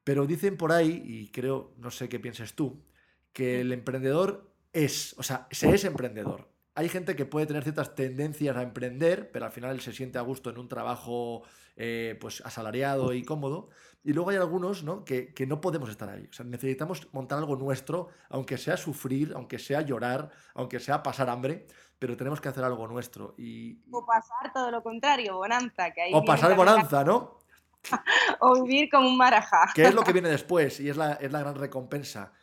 Pero 0.03 0.25
dicen 0.25 0.57
por 0.57 0.71
ahí, 0.71 1.01
y 1.05 1.31
creo, 1.31 1.73
no 1.77 1.91
sé 1.91 2.09
qué 2.09 2.19
pienses 2.19 2.55
tú, 2.55 2.83
que 3.33 3.61
el 3.61 3.71
emprendedor 3.71 4.51
es, 4.73 5.15
o 5.17 5.23
sea, 5.23 5.47
se 5.51 5.69
es 5.73 5.83
emprendedor. 5.85 6.49
Hay 6.73 6.89
gente 6.89 7.15
que 7.15 7.25
puede 7.25 7.45
tener 7.45 7.63
ciertas 7.63 7.95
tendencias 7.95 8.55
a 8.55 8.63
emprender, 8.63 9.31
pero 9.31 9.45
al 9.45 9.51
final 9.51 9.79
se 9.81 9.91
siente 9.91 10.17
a 10.17 10.21
gusto 10.21 10.49
en 10.49 10.57
un 10.57 10.69
trabajo 10.69 11.43
eh, 11.75 12.17
pues 12.19 12.41
asalariado 12.45 13.13
y 13.13 13.23
cómodo. 13.23 13.69
Y 14.03 14.13
luego 14.13 14.31
hay 14.31 14.37
algunos 14.37 14.83
¿no? 14.83 15.05
Que, 15.05 15.33
que, 15.33 15.45
no 15.45 15.61
podemos 15.61 15.89
estar 15.89 16.09
ahí. 16.09 16.27
O 16.29 16.33
sea, 16.33 16.45
necesitamos 16.45 17.07
montar 17.13 17.37
algo 17.37 17.55
nuestro, 17.55 18.09
aunque 18.29 18.57
sea 18.57 18.77
sufrir, 18.77 19.33
aunque 19.35 19.59
sea 19.59 19.81
llorar, 19.81 20.31
aunque 20.55 20.79
sea 20.79 21.03
pasar 21.03 21.29
hambre, 21.29 21.67
pero 21.99 22.17
tenemos 22.17 22.41
que 22.41 22.49
hacer 22.49 22.63
algo 22.63 22.87
nuestro. 22.87 23.35
Y... 23.37 23.79
O 23.91 24.05
pasar 24.05 24.51
todo 24.51 24.71
lo 24.71 24.81
contrario, 24.81 25.35
bonanza. 25.35 25.91
Que 25.91 26.09
o 26.13 26.25
pasar 26.25 26.55
bonanza, 26.55 27.03
¿no? 27.03 27.41
o 28.39 28.63
vivir 28.63 28.89
como 28.89 29.07
un 29.07 29.17
marajá. 29.17 29.71
Que 29.75 29.83
es 29.83 29.93
lo 29.93 30.03
que 30.03 30.13
viene 30.13 30.29
después 30.29 30.79
y 30.79 30.89
es 30.89 30.97
la, 30.97 31.13
es 31.13 31.31
la 31.31 31.39
gran 31.41 31.55
recompensa. 31.55 32.33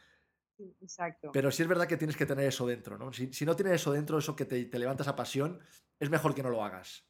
Exacto. 0.81 1.31
Pero 1.33 1.51
sí 1.51 1.63
es 1.63 1.69
verdad 1.69 1.87
que 1.87 1.97
tienes 1.97 2.17
que 2.17 2.27
tener 2.27 2.47
eso 2.47 2.67
dentro, 2.67 2.99
¿no? 2.99 3.13
Si, 3.13 3.45
no 3.45 3.57
tienes 3.57 3.75
eso 3.75 3.93
dentro, 3.93 4.19
eso 4.19 4.35
que 4.35 4.45
te, 4.45 4.65
te 4.65 4.79
levantas 4.79 5.09
a 5.09 5.17
pasión, 5.17 5.61
es 5.99 6.11
mejor 6.11 6.35
que 6.35 6.43
no 6.43 6.51
lo 6.51 6.65
hagas. 6.65 7.08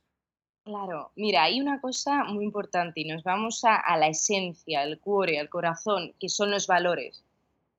Claro, 0.68 1.12
mira, 1.16 1.44
hay 1.44 1.62
una 1.62 1.80
cosa 1.80 2.24
muy 2.24 2.44
importante 2.44 3.00
y 3.00 3.06
nos 3.06 3.22
vamos 3.24 3.64
a, 3.64 3.96
la 3.96 4.08
esencia, 4.08 4.82
al 4.82 5.00
cuore, 5.00 5.40
al 5.40 5.48
corazón, 5.48 6.12
que 6.20 6.28
son 6.28 6.50
los 6.50 6.66
valores. 6.66 7.24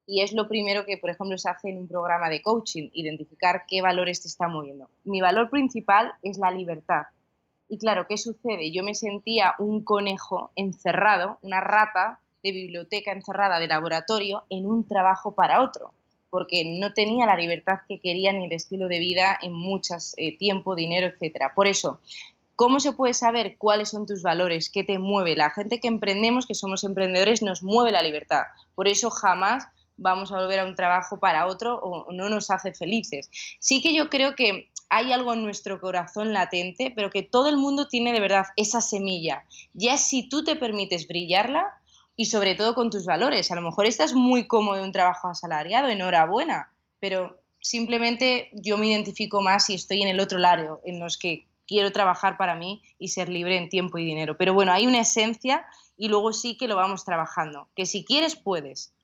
Y 0.08 0.22
es 0.22 0.34
lo 0.34 0.48
primero 0.48 0.88
que, 0.88 0.98
por 0.98 1.12
ejemplo, 1.12 1.38
se 1.38 1.52
hace 1.52 1.70
en 1.70 1.78
un 1.78 1.88
programa 1.88 2.30
de 2.30 2.42
coaching, 2.42 2.90
identificar 2.94 3.66
qué 3.68 3.84
valores 3.84 4.24
te 4.24 4.28
están 4.28 4.54
moviendo. 4.54 4.90
Mi 5.04 5.22
valor 5.22 5.52
principal 5.52 6.14
es 6.24 6.40
la 6.40 6.50
libertad. 6.50 7.04
Y 7.68 7.78
claro, 7.78 8.08
¿qué 8.10 8.18
sucede? 8.18 8.72
Yo 8.72 8.84
me 8.84 8.96
sentía 8.96 9.54
un 9.60 9.84
conejo 9.84 10.50
encerrado, 10.56 11.38
una 11.44 11.62
rata 11.62 12.20
de 12.42 12.52
biblioteca 12.52 13.12
encerrada 13.12 13.60
de 13.60 13.68
laboratorio 13.68 14.46
en 14.50 14.66
un 14.66 14.88
trabajo 14.88 15.36
para 15.36 15.62
otro, 15.62 15.94
porque 16.32 16.64
no 16.66 16.92
tenía 16.94 17.28
la 17.28 17.38
libertad 17.38 17.82
que 17.88 18.00
quería 18.00 18.34
ni 18.34 18.46
el 18.46 18.52
estilo 18.52 18.88
de 18.88 18.98
vida 18.98 19.38
en 19.44 19.54
muchas 19.54 20.16
eh, 20.18 20.36
tiempo, 20.40 20.74
dinero, 20.74 21.06
etcétera. 21.06 21.54
Por 21.54 21.68
eso, 21.68 22.00
¿cómo 22.60 22.82
se 22.82 22.92
puede 22.92 23.14
saber 23.14 23.56
cuáles 23.58 23.88
son 23.88 24.06
tus 24.06 24.22
valores? 24.22 24.70
¿Qué 24.70 24.84
te 24.84 25.00
mueve? 25.00 25.38
La 25.38 25.50
gente 25.50 25.80
que 25.80 25.88
emprendemos, 25.88 26.46
que 26.46 26.56
somos 26.56 26.84
emprendedores, 26.84 27.42
nos 27.42 27.64
mueve 27.64 27.94
la 27.94 28.04
libertad. 28.04 28.42
Por 28.76 28.90
eso 28.90 29.10
jamás 29.10 29.66
vamos 29.96 30.34
a 30.34 30.42
volver 30.42 30.60
a 30.60 30.66
un 30.66 30.76
trabajo 30.76 31.22
para 31.22 31.48
otro 31.48 31.80
o 31.80 32.12
no 32.12 32.28
nos 32.28 32.52
hace 32.52 32.74
felices. 32.74 33.30
Sí 33.62 33.82
que 33.82 33.96
yo 33.96 34.10
creo 34.10 34.36
que 34.36 34.70
hay 34.90 35.14
algo 35.14 35.32
en 35.32 35.42
nuestro 35.42 35.80
corazón 35.80 36.34
latente, 36.34 36.92
pero 36.94 37.10
que 37.10 37.24
todo 37.24 37.48
el 37.48 37.56
mundo 37.56 37.88
tiene 37.88 38.12
de 38.12 38.20
verdad 38.20 38.48
esa 38.58 38.82
semilla. 38.82 39.46
Ya 39.74 39.96
si 39.96 40.28
tú 40.28 40.44
te 40.44 40.58
permites 40.58 41.08
brillarla 41.08 41.66
y 42.18 42.26
sobre 42.26 42.56
todo 42.56 42.76
con 42.76 42.90
tus 42.90 43.06
valores. 43.06 43.52
A 43.52 43.56
lo 43.56 43.62
mejor 43.62 43.86
estás 43.86 44.14
muy 44.14 44.48
cómodo 44.48 44.80
en 44.80 44.84
un 44.84 44.92
trabajo 44.92 45.30
asalariado, 45.30 45.88
enhorabuena, 45.88 46.74
pero 47.00 47.40
simplemente 47.62 48.50
yo 48.52 48.78
me 48.78 48.88
identifico 48.88 49.42
más 49.42 49.70
y 49.70 49.76
estoy 49.76 50.02
en 50.02 50.10
el 50.10 50.20
otro 50.20 50.40
lado, 50.40 50.82
en 50.84 51.00
los 51.00 51.18
que 51.18 51.48
quiero 51.70 51.92
trabajar 51.92 52.36
para 52.36 52.56
mí 52.56 52.82
y 52.98 53.10
ser 53.10 53.30
libre 53.30 53.56
en 53.56 53.70
tiempo 53.70 54.00
y 54.00 54.06
dinero. 54.06 54.36
Pero 54.38 54.56
bueno, 54.56 54.74
hay 54.74 54.88
una 54.88 55.02
esencia 55.02 55.66
y 55.96 56.10
luego 56.10 56.34
sí 56.34 56.58
que 56.58 56.68
lo 56.68 56.76
vamos 56.76 57.06
trabajando, 57.06 57.70
que 57.76 57.86
si 57.86 58.04
quieres 58.04 58.36
puedes, 58.36 58.96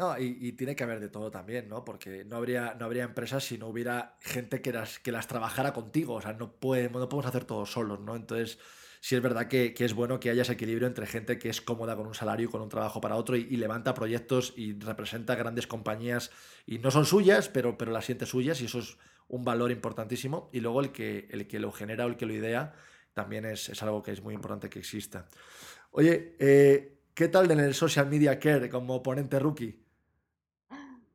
no, 0.00 0.18
y, 0.18 0.52
tiene 0.52 0.74
que 0.74 0.82
haber 0.82 0.98
de 0.98 1.10
todo 1.10 1.30
también, 1.30 1.68
¿no? 1.68 1.84
Porque 1.84 2.24
no 2.24 2.36
habría, 2.36 2.74
no 2.78 2.86
habría 2.86 3.04
empresas 3.04 3.44
si 3.44 3.58
no 3.58 3.68
hubiera 3.68 4.16
gente 4.22 4.62
que 4.62 4.72
las, 4.72 4.98
que 4.98 5.12
las 5.12 5.26
trabajara 5.26 5.74
contigo. 5.74 6.14
O 6.14 6.22
sea, 6.22 6.32
no, 6.32 6.52
podemos, 6.52 7.02
no 7.02 7.06
podemos 7.10 7.26
hacer 7.26 7.44
todo 7.44 7.66
solos, 7.66 8.00
¿no? 8.00 8.16
Entonces, 8.16 8.58
sí 9.02 9.14
es 9.14 9.20
verdad 9.20 9.46
que, 9.46 9.74
es 9.76 9.92
bueno 9.92 10.18
que 10.18 10.30
haya 10.30 10.40
ese 10.40 10.52
equilibrio 10.52 10.88
entre 10.88 11.06
gente 11.06 11.38
que 11.38 11.50
es 11.50 11.60
cómoda 11.60 11.96
con 11.96 12.06
un 12.06 12.14
salario 12.14 12.48
y 12.48 12.50
con 12.50 12.62
un 12.62 12.70
trabajo 12.70 13.02
para 13.02 13.16
otro 13.16 13.36
y, 13.36 13.44
levanta 13.58 13.92
proyectos 13.92 14.54
y 14.56 14.72
representa 14.72 15.34
grandes 15.34 15.66
compañías 15.66 16.30
y 16.64 16.78
no 16.78 16.90
son 16.90 17.04
suyas, 17.04 17.50
pero, 17.50 17.76
pero 17.76 17.92
las 17.92 18.06
siente 18.06 18.24
suyas 18.24 18.62
y 18.62 18.64
eso 18.64 18.78
es 18.78 18.96
un 19.30 19.44
valor 19.44 19.70
importantísimo. 19.70 20.50
Y 20.52 20.60
luego 20.60 20.80
el 20.80 20.92
que, 20.92 21.26
el 21.30 21.46
que 21.46 21.58
lo 21.58 21.72
genera 21.72 22.04
o 22.04 22.08
el 22.08 22.16
que 22.16 22.26
lo 22.26 22.34
idea 22.34 22.74
también 23.14 23.44
es, 23.46 23.68
es 23.68 23.82
algo 23.82 24.02
que 24.02 24.12
es 24.12 24.22
muy 24.22 24.34
importante 24.34 24.68
que 24.68 24.80
exista. 24.80 25.26
Oye, 25.92 26.36
eh, 26.38 26.98
¿qué 27.14 27.28
tal 27.28 27.50
en 27.50 27.60
el 27.60 27.74
social 27.74 28.08
media 28.08 28.38
care 28.38 28.68
como 28.68 29.02
ponente 29.02 29.38
rookie? 29.38 29.84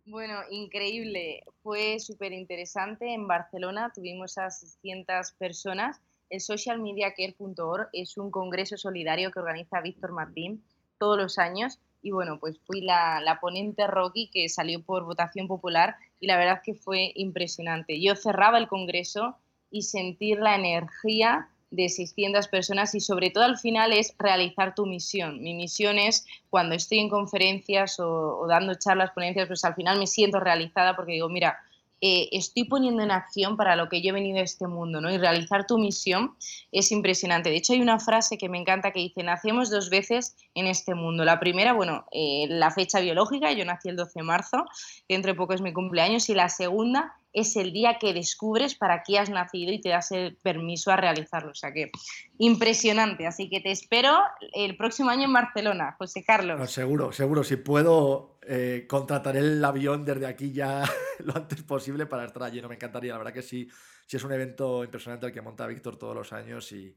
Bueno, 0.06 0.36
increíble. 0.49 1.43
Fue 1.63 1.99
súper 1.99 2.32
interesante. 2.32 3.13
En 3.13 3.28
Barcelona 3.28 3.91
tuvimos 3.93 4.38
a 4.38 4.49
600 4.49 5.32
personas. 5.34 5.99
El 6.30 6.41
socialmediacare.org 6.41 7.89
es 7.91 8.17
un 8.17 8.32
congreso 8.32 8.78
solidario 8.78 9.32
que 9.32 9.39
organiza 9.39 9.82
Víctor 9.82 10.12
Martín 10.12 10.63
todos 10.97 11.17
los 11.17 11.38
años. 11.38 11.80
Y 12.06 12.12
bueno, 12.12 12.38
pues 12.39 12.60
fui 12.68 12.82
la, 12.82 13.20
la 13.20 13.39
ponente 13.39 13.88
Rocky 13.88 14.30
que 14.32 14.48
salió 14.48 14.80
por 14.84 15.06
votación 15.06 15.48
popular 15.48 15.96
y 16.20 16.28
la 16.28 16.38
verdad 16.38 16.62
que 16.63 16.76
fue 16.76 17.12
impresionante. 17.15 18.00
Yo 18.00 18.15
cerraba 18.15 18.60
el 18.60 18.68
congreso 18.68 19.38
y 19.72 19.82
sentir 19.82 20.38
la 20.38 20.54
energía 20.54 21.50
de 21.72 21.89
600 21.89 22.48
personas 22.48 22.94
y 22.94 23.00
sobre 23.00 23.32
todo 23.32 23.44
al 23.44 23.58
final 23.58 23.91
es 23.91 24.13
realizar 24.20 24.76
tu 24.76 24.86
misión. 24.86 25.41
Mi 25.41 25.56
misión 25.56 25.98
es 25.98 26.28
cuando 26.52 26.76
estoy 26.76 27.00
en 27.00 27.10
conferencias 27.10 28.00
o, 28.00 28.46
dando 28.48 28.76
charlas, 28.76 29.10
ponencias, 29.10 29.48
pues 29.48 29.65
al 29.65 29.74
final 29.74 29.98
me 29.98 30.06
siento 30.06 30.39
realizada 30.39 30.96
porque 30.96 31.13
digo, 31.13 31.28
mira, 31.28 31.58
eh, 32.01 32.29
estoy 32.31 32.65
poniendo 32.65 33.01
en 33.01 33.12
acción 33.12 33.58
para 33.58 33.75
lo 33.75 33.89
que 33.89 34.01
yo 34.01 34.10
he 34.10 34.13
venido 34.13 34.39
a 34.39 34.43
este 34.43 34.67
mundo, 34.67 35.01
¿no? 35.01 35.12
Y 35.12 35.17
realizar 35.17 35.65
tu 35.65 35.77
misión 35.77 36.36
es 36.71 36.91
impresionante. 36.91 37.49
De 37.49 37.55
hecho, 37.55 37.73
hay 37.73 37.81
una 37.81 37.99
frase 37.99 38.38
que 38.38 38.49
me 38.49 38.58
encanta 38.58 38.91
que 38.91 38.99
dice, 38.99 39.23
nacemos 39.23 39.69
dos 39.69 39.89
veces 39.89 40.36
en 40.53 40.67
este 40.67 40.93
mundo. 40.93 41.23
La 41.23 41.39
primera, 41.39 41.73
bueno, 41.73 42.05
eh, 42.12 42.47
la 42.49 42.71
fecha 42.71 42.99
biológica, 42.99 43.51
yo 43.53 43.65
nací 43.65 43.89
el 43.89 43.95
12 43.95 44.12
de 44.19 44.23
marzo, 44.23 44.65
dentro 45.08 45.31
de 45.31 45.38
poco 45.38 45.53
es 45.53 45.62
mi 45.62 45.73
cumpleaños, 45.73 46.29
y 46.29 46.36
la 46.36 46.49
segunda 46.49 47.15
es 47.36 47.58
el 47.58 47.74
día 47.74 48.00
que 48.00 48.13
descubres 48.13 48.76
para 48.76 49.04
qué 49.04 49.19
has 49.19 49.30
nacido 49.30 49.74
y 49.74 49.82
te 49.82 49.89
das 49.89 50.12
el 50.12 50.38
permiso 50.38 50.89
a 50.89 50.95
realizarlo. 50.95 51.52
O 51.52 51.56
sea 51.56 51.74
que 51.74 51.91
impresionante. 52.38 53.28
Así 53.28 53.50
que 53.50 53.60
te 53.60 53.71
espero 53.71 54.17
el 54.54 54.78
próximo 54.78 55.10
año 55.10 55.26
en 55.26 55.34
Barcelona, 55.34 55.95
José 55.98 56.24
Carlos. 56.24 56.71
seguro, 56.71 57.12
seguro. 57.12 57.43
Si 57.43 57.58
puedo, 57.58 58.39
eh, 58.48 58.86
contrataré 58.88 59.39
el 59.39 59.63
avión 59.63 60.06
desde 60.06 60.28
aquí 60.28 60.54
ya 60.54 60.84
lo 61.19 61.36
antes 61.36 61.62
posible 61.63 62.06
para 62.06 62.24
estar 62.26 62.43
allí. 62.43 62.62
No 62.62 62.69
me 62.69 62.76
encantaría. 62.76 63.12
La 63.12 63.17
verdad 63.17 63.34
que 63.34 63.41
sí, 63.41 63.67
sí 64.08 64.15
es 64.15 64.24
un 64.24 64.32
evento 64.32 64.86
impresionante 64.86 65.26
el 65.26 65.34
que 65.34 65.41
monta 65.41 65.67
Víctor 65.67 65.98
todos 65.98 66.15
los 66.15 66.32
años 66.32 66.71
y, 66.71 66.95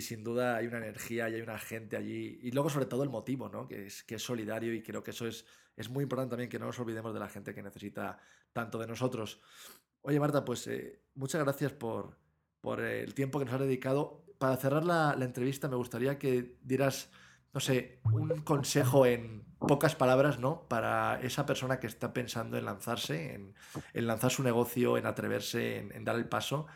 sin 0.00 0.24
duda 0.24 0.56
hay 0.56 0.66
una 0.66 0.78
energía 0.78 1.28
y 1.28 1.34
hay 1.34 1.40
una 1.40 1.58
gente 1.58 1.96
allí. 1.96 2.38
Y 2.42 2.50
luego, 2.50 2.70
sobre 2.70 2.86
todo, 2.86 3.02
el 3.02 3.08
motivo, 3.08 3.48
¿no? 3.48 3.66
que, 3.66 3.86
es, 3.86 4.02
que 4.02 4.16
es 4.16 4.22
solidario 4.22 4.74
y 4.74 4.82
creo 4.82 5.02
que 5.02 5.12
eso 5.12 5.26
es, 5.26 5.46
es 5.76 5.88
muy 5.88 6.02
importante 6.02 6.30
también 6.30 6.50
que 6.50 6.58
no 6.58 6.66
nos 6.66 6.78
olvidemos 6.78 7.12
de 7.12 7.20
la 7.20 7.28
gente 7.28 7.54
que 7.54 7.62
necesita 7.62 8.18
tanto 8.52 8.78
de 8.78 8.86
nosotros. 8.86 9.40
Oye, 10.02 10.20
Marta, 10.20 10.44
pues 10.44 10.66
eh, 10.68 11.02
muchas 11.14 11.42
gracias 11.42 11.72
por, 11.72 12.16
por, 12.60 12.80
el 12.80 13.12
tiempo 13.14 13.38
que 13.38 13.44
nos 13.44 13.54
has 13.54 13.60
dedicado. 13.60 14.24
Para 14.38 14.56
cerrar 14.56 14.84
la, 14.84 15.16
entrevista, 15.20 15.68
me 15.68 15.76
gustaría 15.76 16.18
que 16.18 16.56
dieras, 16.62 17.10
no 17.52 17.60
sé, 17.60 18.00
un 18.12 18.42
consejo 18.42 19.04
en 19.04 19.44
pocas 19.58 19.94
palabras, 19.94 20.38
¿no? 20.38 20.68
Para 20.68 21.20
esa 21.22 21.44
persona 21.44 21.80
que 21.80 21.86
está 21.86 22.12
pensando 22.12 22.56
en 22.56 22.64
lanzarse, 22.64 23.34
en, 23.34 24.06
lanzar 24.06 24.30
su 24.30 24.42
negocio, 24.42 24.96
en 24.96 25.06
atreverse, 25.06 25.78
en, 25.78 26.04
dar 26.04 26.16
el 26.16 26.28
paso. 26.28 26.66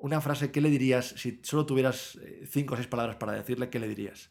Una 0.00 0.20
frase, 0.20 0.52
¿qué 0.52 0.60
le 0.60 0.70
dirías? 0.70 1.08
Si 1.08 1.40
solo 1.42 1.66
tuvieras 1.66 2.16
eh, 2.22 2.46
cinco 2.46 2.74
o 2.74 2.76
seis 2.76 2.86
palabras 2.86 3.16
para 3.16 3.32
decirle, 3.32 3.68
¿qué 3.68 3.80
le 3.80 3.88
dirías? 3.88 4.30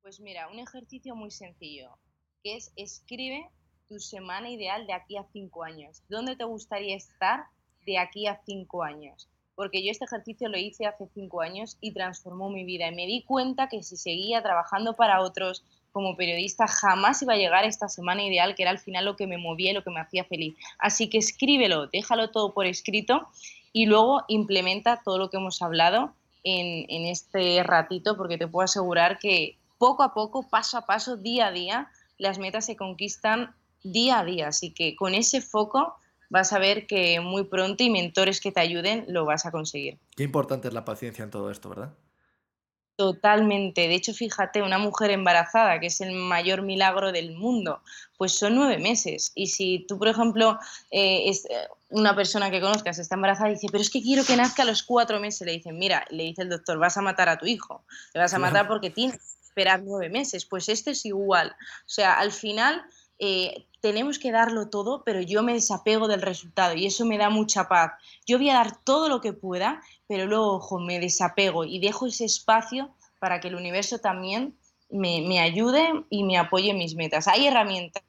Pues 0.00 0.18
mira, 0.18 0.48
un 0.48 0.58
ejercicio 0.58 1.14
muy 1.14 1.30
sencillo, 1.30 1.98
que 2.42 2.56
es 2.56 2.72
escribe 2.74 3.50
tu 3.86 3.98
semana 3.98 4.48
ideal 4.48 4.86
de 4.86 4.94
aquí 4.94 5.18
a 5.18 5.26
cinco 5.30 5.62
años. 5.62 6.02
¿Dónde 6.08 6.36
te 6.36 6.44
gustaría 6.44 6.96
estar 6.96 7.44
de 7.84 7.98
aquí 7.98 8.26
a 8.26 8.40
cinco 8.46 8.82
años? 8.82 9.28
Porque 9.54 9.84
yo 9.84 9.90
este 9.90 10.06
ejercicio 10.06 10.48
lo 10.48 10.56
hice 10.56 10.86
hace 10.86 11.06
cinco 11.12 11.42
años 11.42 11.76
y 11.82 11.92
transformó 11.92 12.48
mi 12.48 12.64
vida. 12.64 12.88
Y 12.88 12.94
me 12.94 13.06
di 13.06 13.24
cuenta 13.24 13.68
que 13.68 13.82
si 13.82 13.98
seguía 13.98 14.42
trabajando 14.42 14.96
para 14.96 15.20
otros 15.20 15.64
como 15.96 16.14
periodista, 16.14 16.66
jamás 16.66 17.22
iba 17.22 17.32
a 17.32 17.38
llegar 17.38 17.64
a 17.64 17.66
esta 17.66 17.88
semana 17.88 18.22
ideal, 18.22 18.54
que 18.54 18.64
era 18.64 18.70
al 18.70 18.78
final 18.78 19.06
lo 19.06 19.16
que 19.16 19.26
me 19.26 19.38
movía 19.38 19.70
y 19.70 19.72
lo 19.72 19.82
que 19.82 19.88
me 19.88 19.98
hacía 19.98 20.24
feliz. 20.24 20.54
Así 20.78 21.08
que 21.08 21.16
escríbelo, 21.16 21.86
déjalo 21.86 22.28
todo 22.28 22.52
por 22.52 22.66
escrito 22.66 23.26
y 23.72 23.86
luego 23.86 24.22
implementa 24.28 25.00
todo 25.02 25.16
lo 25.16 25.30
que 25.30 25.38
hemos 25.38 25.62
hablado 25.62 26.12
en, 26.44 26.84
en 26.90 27.06
este 27.06 27.62
ratito, 27.62 28.14
porque 28.18 28.36
te 28.36 28.46
puedo 28.46 28.66
asegurar 28.66 29.18
que 29.18 29.56
poco 29.78 30.02
a 30.02 30.12
poco, 30.12 30.46
paso 30.50 30.76
a 30.76 30.84
paso, 30.84 31.16
día 31.16 31.46
a 31.46 31.50
día, 31.50 31.88
las 32.18 32.38
metas 32.38 32.66
se 32.66 32.76
conquistan 32.76 33.54
día 33.82 34.18
a 34.18 34.24
día. 34.26 34.48
Así 34.48 34.74
que 34.74 34.96
con 34.96 35.14
ese 35.14 35.40
foco 35.40 35.94
vas 36.28 36.52
a 36.52 36.58
ver 36.58 36.86
que 36.86 37.20
muy 37.20 37.44
pronto 37.44 37.82
y 37.82 37.88
mentores 37.88 38.42
que 38.42 38.52
te 38.52 38.60
ayuden 38.60 39.06
lo 39.08 39.24
vas 39.24 39.46
a 39.46 39.50
conseguir. 39.50 39.96
Qué 40.14 40.24
importante 40.24 40.68
es 40.68 40.74
la 40.74 40.84
paciencia 40.84 41.24
en 41.24 41.30
todo 41.30 41.50
esto, 41.50 41.70
¿verdad? 41.70 41.94
Totalmente. 42.96 43.88
De 43.88 43.94
hecho, 43.94 44.14
fíjate, 44.14 44.62
una 44.62 44.78
mujer 44.78 45.10
embarazada, 45.10 45.78
que 45.78 45.88
es 45.88 46.00
el 46.00 46.12
mayor 46.12 46.62
milagro 46.62 47.12
del 47.12 47.36
mundo, 47.36 47.82
pues 48.16 48.32
son 48.32 48.54
nueve 48.54 48.78
meses. 48.78 49.32
Y 49.34 49.48
si 49.48 49.84
tú, 49.86 49.98
por 49.98 50.08
ejemplo, 50.08 50.58
eh, 50.90 51.28
es 51.28 51.44
eh, 51.44 51.68
una 51.90 52.16
persona 52.16 52.50
que 52.50 52.62
conozcas 52.62 52.98
está 52.98 53.16
embarazada 53.16 53.50
y 53.50 53.54
dice, 53.54 53.66
pero 53.70 53.82
es 53.82 53.90
que 53.90 54.02
quiero 54.02 54.24
que 54.24 54.36
nazca 54.36 54.62
a 54.62 54.66
los 54.66 54.82
cuatro 54.82 55.20
meses, 55.20 55.46
le 55.46 55.52
dicen, 55.52 55.78
mira, 55.78 56.06
le 56.08 56.22
dice 56.22 56.40
el 56.40 56.48
doctor, 56.48 56.78
vas 56.78 56.96
a 56.96 57.02
matar 57.02 57.28
a 57.28 57.36
tu 57.36 57.44
hijo, 57.44 57.84
le 58.14 58.20
vas 58.20 58.32
a 58.32 58.38
matar 58.38 58.66
porque 58.66 58.88
tienes 58.88 59.18
que 59.18 59.46
esperar 59.46 59.82
nueve 59.84 60.08
meses. 60.08 60.46
Pues 60.46 60.70
este 60.70 60.92
es 60.92 61.04
igual. 61.04 61.50
O 61.50 61.88
sea, 61.88 62.18
al 62.18 62.32
final 62.32 62.82
eh, 63.18 63.66
tenemos 63.80 64.18
que 64.18 64.32
darlo 64.32 64.68
todo, 64.68 65.02
pero 65.04 65.20
yo 65.20 65.42
me 65.42 65.52
desapego 65.52 66.08
del 66.08 66.22
resultado 66.22 66.74
y 66.74 66.86
eso 66.86 67.04
me 67.04 67.18
da 67.18 67.30
mucha 67.30 67.68
paz. 67.68 67.92
Yo 68.26 68.38
voy 68.38 68.50
a 68.50 68.54
dar 68.54 68.82
todo 68.82 69.08
lo 69.08 69.20
que 69.20 69.32
pueda, 69.32 69.80
pero 70.08 70.26
luego, 70.26 70.54
ojo, 70.54 70.80
me 70.80 70.98
desapego 70.98 71.64
y 71.64 71.78
dejo 71.78 72.06
ese 72.06 72.24
espacio 72.24 72.90
para 73.20 73.40
que 73.40 73.48
el 73.48 73.54
universo 73.54 73.98
también 73.98 74.56
me, 74.90 75.40
ayude 75.40 76.04
y 76.10 76.24
me 76.24 76.38
apoye 76.38 76.70
en 76.70 76.78
mis 76.78 76.94
metas. 76.94 77.28
Hay 77.28 77.46
herramientas, 77.46 78.02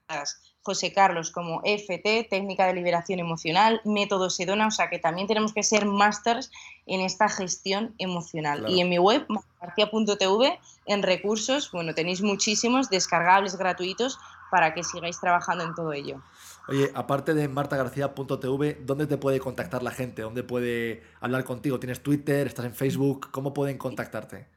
José 0.61 0.93
Carlos, 0.93 1.31
como 1.31 1.61
FT, 1.63 2.27
técnica 2.29 2.67
de 2.67 2.73
liberación 2.73 3.19
emocional, 3.19 3.81
método 3.85 4.29
Sedona, 4.29 4.67
o 4.67 4.71
sea 4.71 4.89
que 4.89 4.99
también 4.99 5.27
tenemos 5.27 5.53
que 5.53 5.63
ser 5.63 5.85
másters 5.85 6.51
en 6.85 7.01
esta 7.01 7.29
gestión 7.29 7.95
emocional. 7.97 8.65
Y 8.67 8.81
en 8.81 8.89
mi 8.89 8.99
web, 8.99 9.25
marcia.tv, 9.61 10.59
en 10.85 11.03
recursos, 11.03 11.71
bueno, 11.71 11.93
tenéis 11.93 12.21
muchísimos 12.21 12.89
descargables 12.89 13.57
gratuitos 13.57 14.19
para 14.51 14.73
que 14.73 14.83
sigáis 14.83 15.19
trabajando 15.19 15.63
en 15.63 15.73
todo 15.75 15.93
ello. 15.93 16.21
Oye, 16.67 16.91
aparte 16.93 17.33
de 17.33 17.47
martagarcía.tv, 17.47 18.81
¿dónde 18.81 19.07
te 19.07 19.17
puede 19.17 19.39
contactar 19.39 19.83
la 19.83 19.91
gente? 19.91 20.21
¿Dónde 20.21 20.43
puede 20.43 21.03
hablar 21.21 21.43
contigo? 21.43 21.79
¿Tienes 21.79 22.03
Twitter? 22.03 22.47
¿Estás 22.47 22.65
en 22.65 22.75
Facebook? 22.75 23.31
¿Cómo 23.31 23.53
pueden 23.53 23.77
contactarte? 23.77 24.47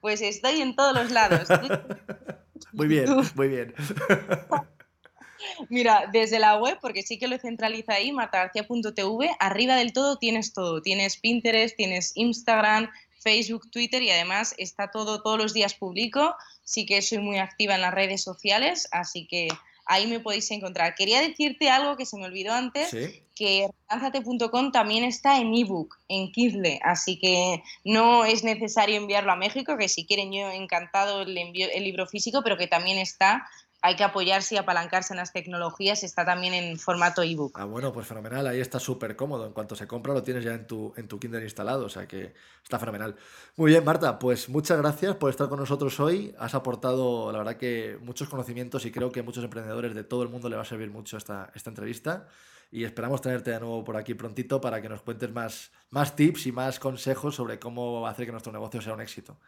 Pues 0.00 0.20
estoy 0.20 0.60
en 0.60 0.76
todos 0.76 0.94
los 0.94 1.10
lados. 1.10 1.48
muy 2.72 2.86
bien, 2.86 3.06
muy 3.34 3.48
bien. 3.48 3.74
Mira, 5.68 6.08
desde 6.12 6.38
la 6.38 6.56
web, 6.56 6.78
porque 6.80 7.02
sí 7.02 7.18
que 7.18 7.28
lo 7.28 7.38
centraliza 7.38 7.94
ahí, 7.94 8.12
martagarcía.tv, 8.12 9.36
arriba 9.38 9.76
del 9.76 9.92
todo 9.92 10.16
tienes 10.18 10.52
todo. 10.52 10.82
Tienes 10.82 11.18
Pinterest, 11.18 11.76
tienes 11.76 12.12
Instagram, 12.14 12.90
Facebook, 13.26 13.68
Twitter 13.72 14.00
y 14.04 14.10
además 14.10 14.54
está 14.56 14.92
todo, 14.92 15.20
todos 15.20 15.36
los 15.36 15.52
días 15.52 15.74
publico. 15.74 16.36
Sí 16.62 16.86
que 16.86 17.02
soy 17.02 17.18
muy 17.18 17.38
activa 17.38 17.74
en 17.74 17.80
las 17.80 17.92
redes 17.92 18.22
sociales, 18.22 18.86
así 18.92 19.26
que 19.26 19.48
ahí 19.84 20.06
me 20.06 20.20
podéis 20.20 20.48
encontrar. 20.52 20.94
Quería 20.94 21.20
decirte 21.20 21.68
algo 21.68 21.96
que 21.96 22.06
se 22.06 22.16
me 22.16 22.26
olvidó 22.26 22.52
antes, 22.52 22.94
que 23.34 23.68
relanzate.com 23.90 24.70
también 24.70 25.02
está 25.02 25.40
en 25.40 25.52
ebook, 25.56 25.96
en 26.08 26.30
Kindle, 26.30 26.78
así 26.84 27.18
que 27.18 27.64
no 27.82 28.24
es 28.24 28.44
necesario 28.44 28.94
enviarlo 28.94 29.32
a 29.32 29.36
México, 29.36 29.76
que 29.76 29.88
si 29.88 30.06
quieren 30.06 30.32
yo 30.32 30.48
encantado 30.52 31.24
le 31.24 31.40
envío 31.40 31.66
el 31.72 31.82
libro 31.82 32.06
físico, 32.06 32.42
pero 32.44 32.56
que 32.56 32.68
también 32.68 32.98
está 32.98 33.44
hay 33.82 33.96
que 33.96 34.04
apoyarse 34.04 34.54
y 34.54 34.58
apalancarse 34.58 35.12
en 35.12 35.18
las 35.18 35.32
tecnologías, 35.32 36.02
está 36.02 36.24
también 36.24 36.54
en 36.54 36.78
formato 36.78 37.22
ebook. 37.22 37.52
Ah, 37.58 37.64
bueno, 37.64 37.92
pues 37.92 38.06
fenomenal, 38.06 38.46
ahí 38.46 38.60
está 38.60 38.80
súper 38.80 39.16
cómodo. 39.16 39.46
En 39.46 39.52
cuanto 39.52 39.76
se 39.76 39.86
compra 39.86 40.14
lo 40.14 40.22
tienes 40.22 40.44
ya 40.44 40.54
en 40.54 40.66
tu, 40.66 40.92
en 40.96 41.08
tu 41.08 41.18
Kindle 41.18 41.42
instalado, 41.42 41.84
o 41.84 41.88
sea 41.88 42.06
que 42.06 42.34
está 42.62 42.78
fenomenal. 42.78 43.16
Muy 43.56 43.70
bien, 43.70 43.84
Marta, 43.84 44.18
pues 44.18 44.48
muchas 44.48 44.78
gracias 44.78 45.16
por 45.16 45.30
estar 45.30 45.48
con 45.48 45.60
nosotros 45.60 45.98
hoy. 46.00 46.34
Has 46.38 46.54
aportado, 46.54 47.30
la 47.30 47.38
verdad, 47.38 47.56
que 47.56 47.98
muchos 48.00 48.28
conocimientos 48.28 48.84
y 48.86 48.90
creo 48.90 49.12
que 49.12 49.20
a 49.20 49.22
muchos 49.22 49.44
emprendedores 49.44 49.94
de 49.94 50.04
todo 50.04 50.22
el 50.22 50.28
mundo 50.28 50.48
le 50.48 50.56
va 50.56 50.62
a 50.62 50.66
servir 50.66 50.90
mucho 50.90 51.16
esta, 51.16 51.50
esta 51.54 51.70
entrevista. 51.70 52.26
Y 52.70 52.84
esperamos 52.84 53.20
tenerte 53.20 53.52
de 53.52 53.60
nuevo 53.60 53.84
por 53.84 53.96
aquí 53.96 54.14
prontito 54.14 54.60
para 54.60 54.82
que 54.82 54.88
nos 54.88 55.02
cuentes 55.02 55.30
más, 55.30 55.70
más 55.90 56.16
tips 56.16 56.46
y 56.46 56.52
más 56.52 56.80
consejos 56.80 57.36
sobre 57.36 57.60
cómo 57.60 58.06
hacer 58.06 58.26
que 58.26 58.32
nuestro 58.32 58.52
negocio 58.52 58.82
sea 58.82 58.94
un 58.94 59.00
éxito. 59.00 59.38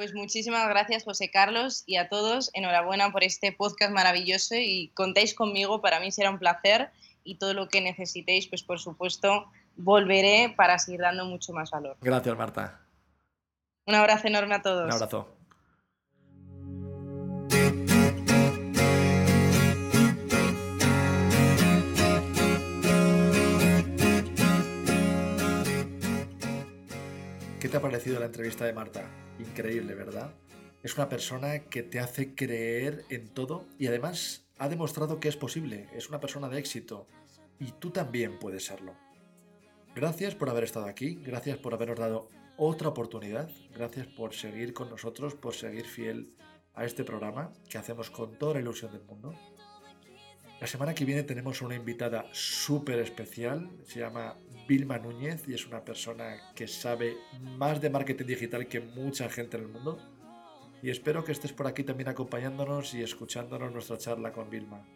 Pues 0.00 0.14
muchísimas 0.14 0.66
gracias, 0.66 1.04
José 1.04 1.30
Carlos, 1.30 1.82
y 1.84 1.96
a 1.96 2.08
todos, 2.08 2.48
enhorabuena 2.54 3.12
por 3.12 3.22
este 3.22 3.52
podcast 3.52 3.92
maravilloso 3.92 4.54
y 4.54 4.90
contáis 4.94 5.34
conmigo, 5.34 5.82
para 5.82 6.00
mí 6.00 6.10
será 6.10 6.30
un 6.30 6.38
placer 6.38 6.88
y 7.22 7.34
todo 7.34 7.52
lo 7.52 7.68
que 7.68 7.82
necesitéis, 7.82 8.46
pues 8.46 8.62
por 8.62 8.78
supuesto, 8.78 9.44
volveré 9.76 10.54
para 10.56 10.78
seguir 10.78 11.00
dando 11.00 11.26
mucho 11.26 11.52
más 11.52 11.70
valor. 11.70 11.98
Gracias, 12.00 12.34
Marta. 12.34 12.80
Un 13.84 13.94
abrazo 13.94 14.26
enorme 14.28 14.54
a 14.54 14.62
todos. 14.62 14.86
Un 14.86 14.92
abrazo. 14.94 15.28
¿Qué 27.60 27.68
te 27.68 27.76
ha 27.76 27.82
parecido 27.82 28.18
la 28.18 28.24
entrevista 28.24 28.64
de 28.64 28.72
Marta? 28.72 29.02
Increíble, 29.40 29.94
¿verdad? 29.94 30.34
Es 30.82 30.96
una 30.96 31.08
persona 31.08 31.60
que 31.64 31.82
te 31.82 31.98
hace 31.98 32.34
creer 32.34 33.04
en 33.08 33.28
todo 33.28 33.66
y 33.78 33.86
además 33.86 34.44
ha 34.58 34.68
demostrado 34.68 35.18
que 35.18 35.28
es 35.28 35.36
posible. 35.36 35.88
Es 35.94 36.08
una 36.08 36.20
persona 36.20 36.48
de 36.48 36.58
éxito 36.58 37.06
y 37.58 37.72
tú 37.72 37.90
también 37.90 38.38
puedes 38.38 38.66
serlo. 38.66 38.94
Gracias 39.94 40.34
por 40.34 40.50
haber 40.50 40.64
estado 40.64 40.86
aquí, 40.86 41.18
gracias 41.22 41.58
por 41.58 41.74
habernos 41.74 41.98
dado 41.98 42.28
otra 42.56 42.88
oportunidad, 42.88 43.50
gracias 43.74 44.06
por 44.06 44.34
seguir 44.34 44.74
con 44.74 44.90
nosotros, 44.90 45.34
por 45.34 45.54
seguir 45.54 45.86
fiel 45.86 46.34
a 46.74 46.84
este 46.84 47.04
programa 47.04 47.52
que 47.68 47.78
hacemos 47.78 48.10
con 48.10 48.38
toda 48.38 48.54
la 48.54 48.60
ilusión 48.60 48.92
del 48.92 49.02
mundo. 49.02 49.34
La 50.60 50.66
semana 50.66 50.94
que 50.94 51.06
viene 51.06 51.22
tenemos 51.22 51.62
una 51.62 51.74
invitada 51.74 52.26
súper 52.32 52.98
especial, 52.98 53.70
se 53.86 54.00
llama 54.00 54.36
Vilma 54.70 54.98
Núñez 54.98 55.48
y 55.48 55.54
es 55.54 55.66
una 55.66 55.84
persona 55.84 56.36
que 56.54 56.68
sabe 56.68 57.16
más 57.58 57.80
de 57.80 57.90
marketing 57.90 58.24
digital 58.24 58.68
que 58.68 58.78
mucha 58.78 59.28
gente 59.28 59.56
en 59.56 59.64
el 59.64 59.68
mundo. 59.68 59.98
Y 60.80 60.90
espero 60.90 61.24
que 61.24 61.32
estés 61.32 61.52
por 61.52 61.66
aquí 61.66 61.82
también 61.82 62.08
acompañándonos 62.08 62.94
y 62.94 63.02
escuchándonos 63.02 63.72
nuestra 63.72 63.98
charla 63.98 64.30
con 64.30 64.48
Vilma. 64.48 64.86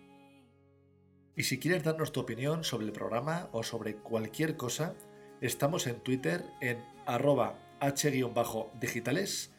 Y 1.35 1.43
si 1.43 1.59
quieres 1.59 1.83
darnos 1.83 2.13
tu 2.13 2.21
opinión 2.21 2.63
sobre 2.63 2.87
el 2.87 2.93
programa 2.93 3.49
o 3.51 3.65
sobre 3.65 3.97
cualquier 3.97 4.57
cosa, 4.57 4.95
estamos 5.41 5.89
en 5.89 5.99
Twitter 5.99 6.45
en 6.61 6.79
arroba 7.05 7.59
h-digitales 7.81 9.51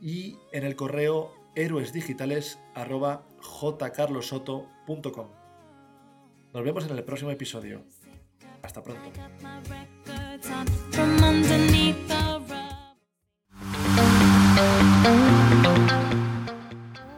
y 0.00 0.36
en 0.52 0.62
el 0.62 0.76
correo 0.76 1.34
héroesdigitales. 1.56 2.60
Nos 6.52 6.64
vemos 6.64 6.84
en 6.84 6.96
el 6.96 7.02
próximo 7.02 7.32
episodio. 7.32 7.82
Hasta 8.64 8.82
pronto. 8.82 9.02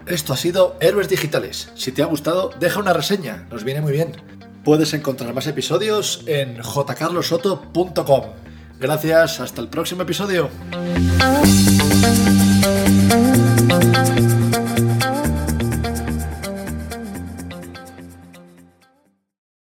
Esto 0.06 0.32
ha 0.32 0.36
sido 0.36 0.76
Héroes 0.80 1.08
Digitales. 1.08 1.70
Si 1.74 1.92
te 1.92 2.02
ha 2.02 2.06
gustado, 2.06 2.50
deja 2.58 2.80
una 2.80 2.92
reseña, 2.92 3.46
nos 3.50 3.64
viene 3.64 3.80
muy 3.80 3.92
bien. 3.92 4.12
Puedes 4.64 4.92
encontrar 4.94 5.32
más 5.34 5.46
episodios 5.46 6.24
en 6.26 6.60
jcarlosoto.com. 6.62 8.22
Gracias, 8.80 9.40
hasta 9.40 9.60
el 9.60 9.68
próximo 9.68 10.02
episodio. 10.02 10.50